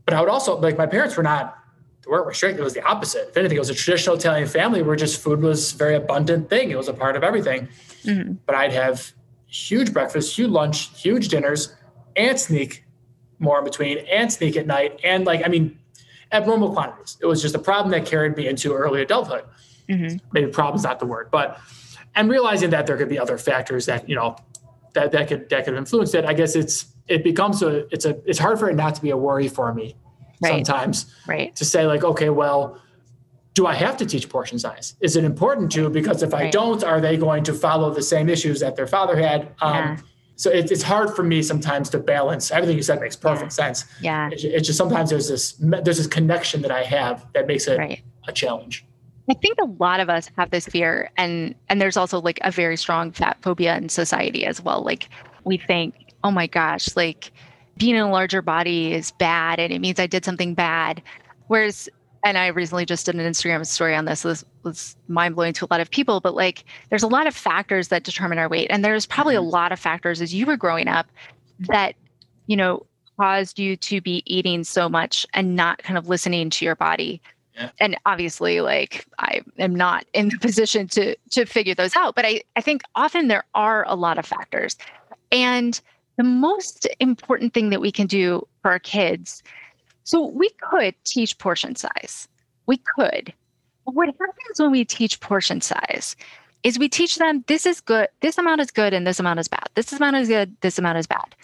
[0.04, 1.57] But I would also like my parents were not
[2.08, 2.60] weren't restricted.
[2.60, 3.28] It was the opposite.
[3.28, 6.48] If anything, it was a traditional Italian family where just food was a very abundant
[6.48, 6.70] thing.
[6.70, 7.68] It was a part of everything.
[8.04, 8.34] Mm-hmm.
[8.46, 9.12] But I'd have
[9.46, 11.74] huge breakfast, huge lunch, huge dinners,
[12.16, 12.84] and sneak
[13.38, 15.78] more in between, and sneak at night, and like I mean,
[16.32, 17.16] abnormal quantities.
[17.20, 19.44] It was just a problem that carried me into early adulthood.
[19.88, 20.16] Mm-hmm.
[20.32, 21.58] Maybe problem's not the word, but
[22.14, 24.36] and realizing that there could be other factors that you know
[24.94, 26.24] that that could that could influence it.
[26.24, 29.10] I guess it's it becomes a it's a it's hard for it not to be
[29.10, 29.96] a worry for me
[30.40, 30.66] right.
[30.66, 31.14] sometimes.
[31.26, 31.54] Right.
[31.56, 32.80] To say like, okay, well,
[33.54, 34.94] do I have to teach portion size?
[35.00, 35.90] Is it important to?
[35.90, 36.46] Because if right.
[36.46, 39.52] I don't, are they going to follow the same issues that their father had?
[39.60, 39.98] Um, yeah.
[40.36, 42.52] So it, it's hard for me sometimes to balance.
[42.52, 43.64] Everything you said makes perfect yeah.
[43.64, 43.84] sense.
[44.00, 44.30] Yeah.
[44.30, 47.78] It's, it's, just sometimes there's this there's this connection that I have that makes it
[47.78, 48.00] right.
[48.28, 48.84] a challenge.
[49.28, 52.52] I think a lot of us have this fear and and there's also like a
[52.52, 54.82] very strong fat phobia in society as well.
[54.82, 55.08] Like
[55.42, 57.32] we think, "Oh my gosh, like
[57.78, 61.02] being in a larger body is bad and it means I did something bad."
[61.46, 61.88] Whereas
[62.24, 64.22] and I recently just did an Instagram story on this.
[64.22, 67.34] This was mind blowing to a lot of people, but like there's a lot of
[67.34, 68.66] factors that determine our weight.
[68.70, 69.50] And there's probably a mm-hmm.
[69.50, 71.06] lot of factors as you were growing up
[71.60, 71.94] that,
[72.46, 72.84] you know,
[73.18, 77.20] caused you to be eating so much and not kind of listening to your body
[77.54, 77.70] Yeah.
[77.80, 82.24] and obviously like i am not in the position to to figure those out but
[82.24, 84.76] i i think often there are a lot of factors
[85.32, 85.80] and
[86.18, 89.42] the most important thing that we can do for our kids
[90.04, 92.28] so we could teach portion size
[92.66, 93.32] we could
[93.84, 96.14] what happens when we teach portion size
[96.62, 99.48] is we teach them this is good this amount is good and this amount is
[99.48, 101.34] bad this amount is good this amount is bad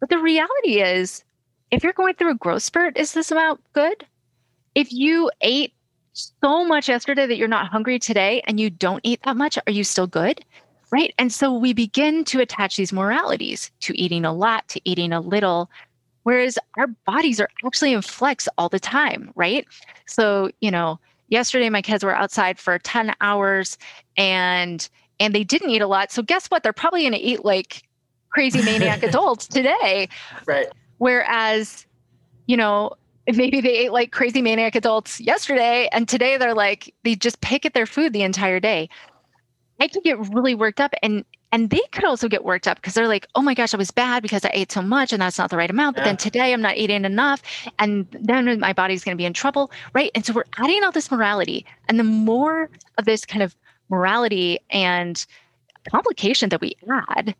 [0.00, 1.24] but the reality is
[1.70, 4.06] if you're going through a growth spurt, is this amount good?
[4.74, 5.72] If you ate
[6.12, 9.72] so much yesterday that you're not hungry today and you don't eat that much, are
[9.72, 10.44] you still good?
[10.90, 11.14] Right.
[11.18, 15.20] And so we begin to attach these moralities to eating a lot, to eating a
[15.20, 15.70] little,
[16.22, 19.30] whereas our bodies are actually in flex all the time.
[19.34, 19.66] Right.
[20.06, 23.78] So, you know, yesterday my kids were outside for 10 hours
[24.16, 24.88] and
[25.20, 26.10] and they didn't eat a lot.
[26.10, 26.64] So guess what?
[26.64, 27.84] They're probably going to eat like
[28.30, 30.08] crazy maniac adults today.
[30.44, 30.66] Right.
[30.98, 31.86] Whereas,
[32.46, 32.94] you know,
[33.32, 37.64] maybe they ate like crazy maniac adults yesterday and today they're like they just pick
[37.64, 38.88] at their food the entire day
[39.80, 42.94] i could get really worked up and and they could also get worked up because
[42.94, 45.38] they're like oh my gosh i was bad because i ate so much and that's
[45.38, 46.06] not the right amount but yeah.
[46.06, 47.42] then today i'm not eating enough
[47.78, 50.92] and then my body's going to be in trouble right and so we're adding all
[50.92, 52.68] this morality and the more
[52.98, 53.54] of this kind of
[53.90, 55.26] morality and
[55.90, 56.74] complication that we
[57.10, 57.34] add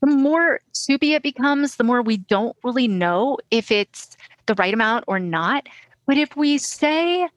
[0.00, 4.74] the more soupy it becomes the more we don't really know if it's the right
[4.74, 5.66] amount or not.
[6.06, 7.28] But if we say,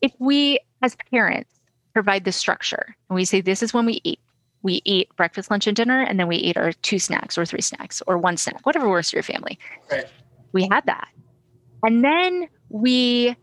[0.00, 1.53] if we as parents
[1.94, 4.20] provide the structure and we say, this is when we eat,
[4.62, 7.60] we eat breakfast, lunch, and dinner, and then we eat our two snacks or three
[7.62, 9.58] snacks or one snack, whatever works for your family.
[9.90, 10.06] Right.
[10.52, 11.08] We had that.
[11.82, 13.36] And then we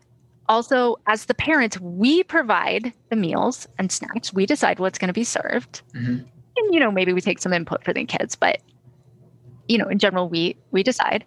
[0.48, 4.32] also, as the parents, we provide the meals and snacks.
[4.32, 5.82] We decide what's going to be served.
[5.94, 6.24] Mm-hmm.
[6.56, 8.60] And, you know, maybe we take some input for the kids, but,
[9.68, 11.24] you know, in general, we we decide.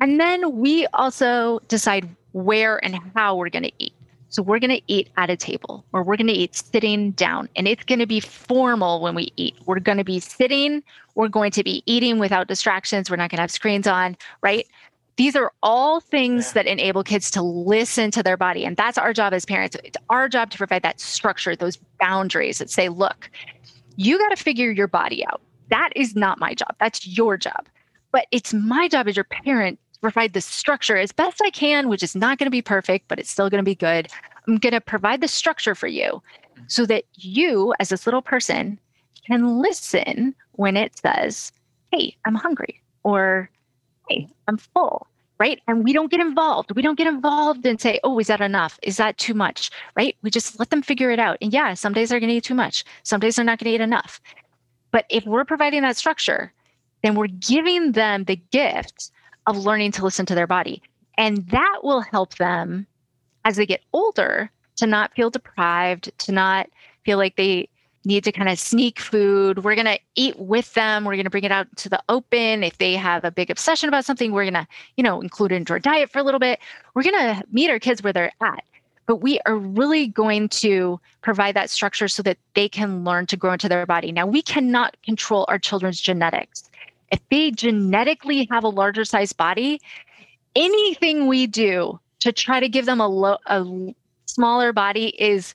[0.00, 3.94] And then we also decide where and how we're going to eat.
[4.30, 7.48] So we're going to eat at a table or we're going to eat sitting down
[7.56, 9.56] and it's going to be formal when we eat.
[9.64, 10.82] We're going to be sitting,
[11.14, 14.66] we're going to be eating without distractions, we're not going to have screens on, right?
[15.16, 18.64] These are all things that enable kids to listen to their body.
[18.64, 19.76] And that's our job as parents.
[19.82, 23.28] It's our job to provide that structure, those boundaries that say, look,
[23.96, 25.40] you got to figure your body out.
[25.70, 26.76] That is not my job.
[26.78, 27.66] That's your job.
[28.12, 32.02] But it's my job as your parent provide the structure as best I can, which
[32.02, 34.08] is not going to be perfect, but it's still going to be good.
[34.46, 36.62] I'm going to provide the structure for you mm-hmm.
[36.66, 38.78] so that you, as this little person,
[39.26, 41.52] can listen when it says,
[41.92, 43.50] Hey, I'm hungry, or
[44.08, 45.06] Hey, I'm full,
[45.38, 45.60] right?
[45.68, 46.72] And we don't get involved.
[46.74, 48.78] We don't get involved and say, Oh, is that enough?
[48.82, 50.16] Is that too much, right?
[50.22, 51.38] We just let them figure it out.
[51.42, 53.70] And yeah, some days they're going to eat too much, some days they're not going
[53.70, 54.20] to eat enough.
[54.90, 56.52] But if we're providing that structure,
[57.02, 59.10] then we're giving them the gift
[59.48, 60.82] of learning to listen to their body.
[61.16, 62.86] And that will help them
[63.44, 66.68] as they get older to not feel deprived, to not
[67.04, 67.68] feel like they
[68.04, 69.64] need to kind of sneak food.
[69.64, 71.04] We're going to eat with them.
[71.04, 72.62] We're going to bring it out to the open.
[72.62, 75.56] If they have a big obsession about something, we're going to, you know, include it
[75.56, 76.60] into our diet for a little bit.
[76.94, 78.64] We're going to meet our kids where they're at.
[79.06, 83.36] But we are really going to provide that structure so that they can learn to
[83.38, 84.12] grow into their body.
[84.12, 86.67] Now, we cannot control our children's genetics
[87.10, 89.80] if they genetically have a larger size body,
[90.54, 93.94] anything we do to try to give them a, lo- a
[94.26, 95.54] smaller body is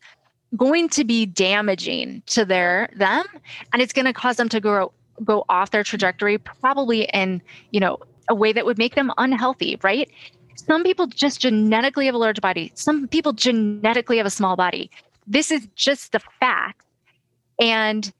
[0.55, 3.25] going to be damaging to their them
[3.71, 4.91] and it's going to cause them to grow
[5.23, 7.41] go off their trajectory probably in
[7.71, 7.97] you know
[8.29, 10.09] a way that would make them unhealthy right?
[10.55, 12.71] Some people just genetically have a large body.
[12.75, 14.89] Some people genetically have a small body.
[15.27, 16.85] This is just the fact.
[17.59, 18.13] And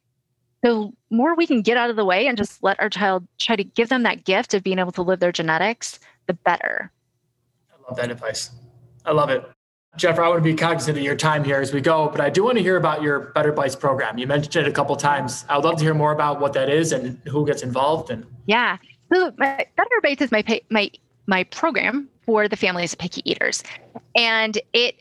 [0.63, 3.55] the more we can get out of the way and just let our child try
[3.55, 6.91] to give them that gift of being able to live their genetics, the better.
[7.71, 8.49] I love that advice.
[9.05, 9.43] I love it.
[9.97, 12.29] Jen, I want to be cognizant of your time here as we go, but I
[12.29, 14.17] do want to hear about your Better Bites program.
[14.17, 15.45] You mentioned it a couple times.
[15.49, 18.09] I would love to hear more about what that is and who gets involved.
[18.09, 18.77] And yeah,
[19.13, 20.89] so my, Better Bites is my my
[21.27, 23.63] my program for the families of picky eaters,
[24.15, 24.95] and it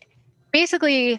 [0.52, 1.18] basically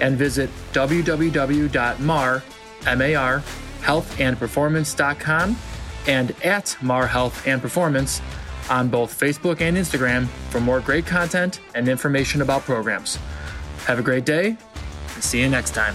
[0.00, 2.42] and visit www.mar,
[2.86, 3.42] M-A-R,
[3.80, 5.56] healthandperformance.com
[6.06, 8.20] and at Mar Health and Performance
[8.70, 13.18] on both Facebook and Instagram for more great content and information about programs.
[13.86, 14.56] Have a great day
[15.14, 15.94] and see you next time.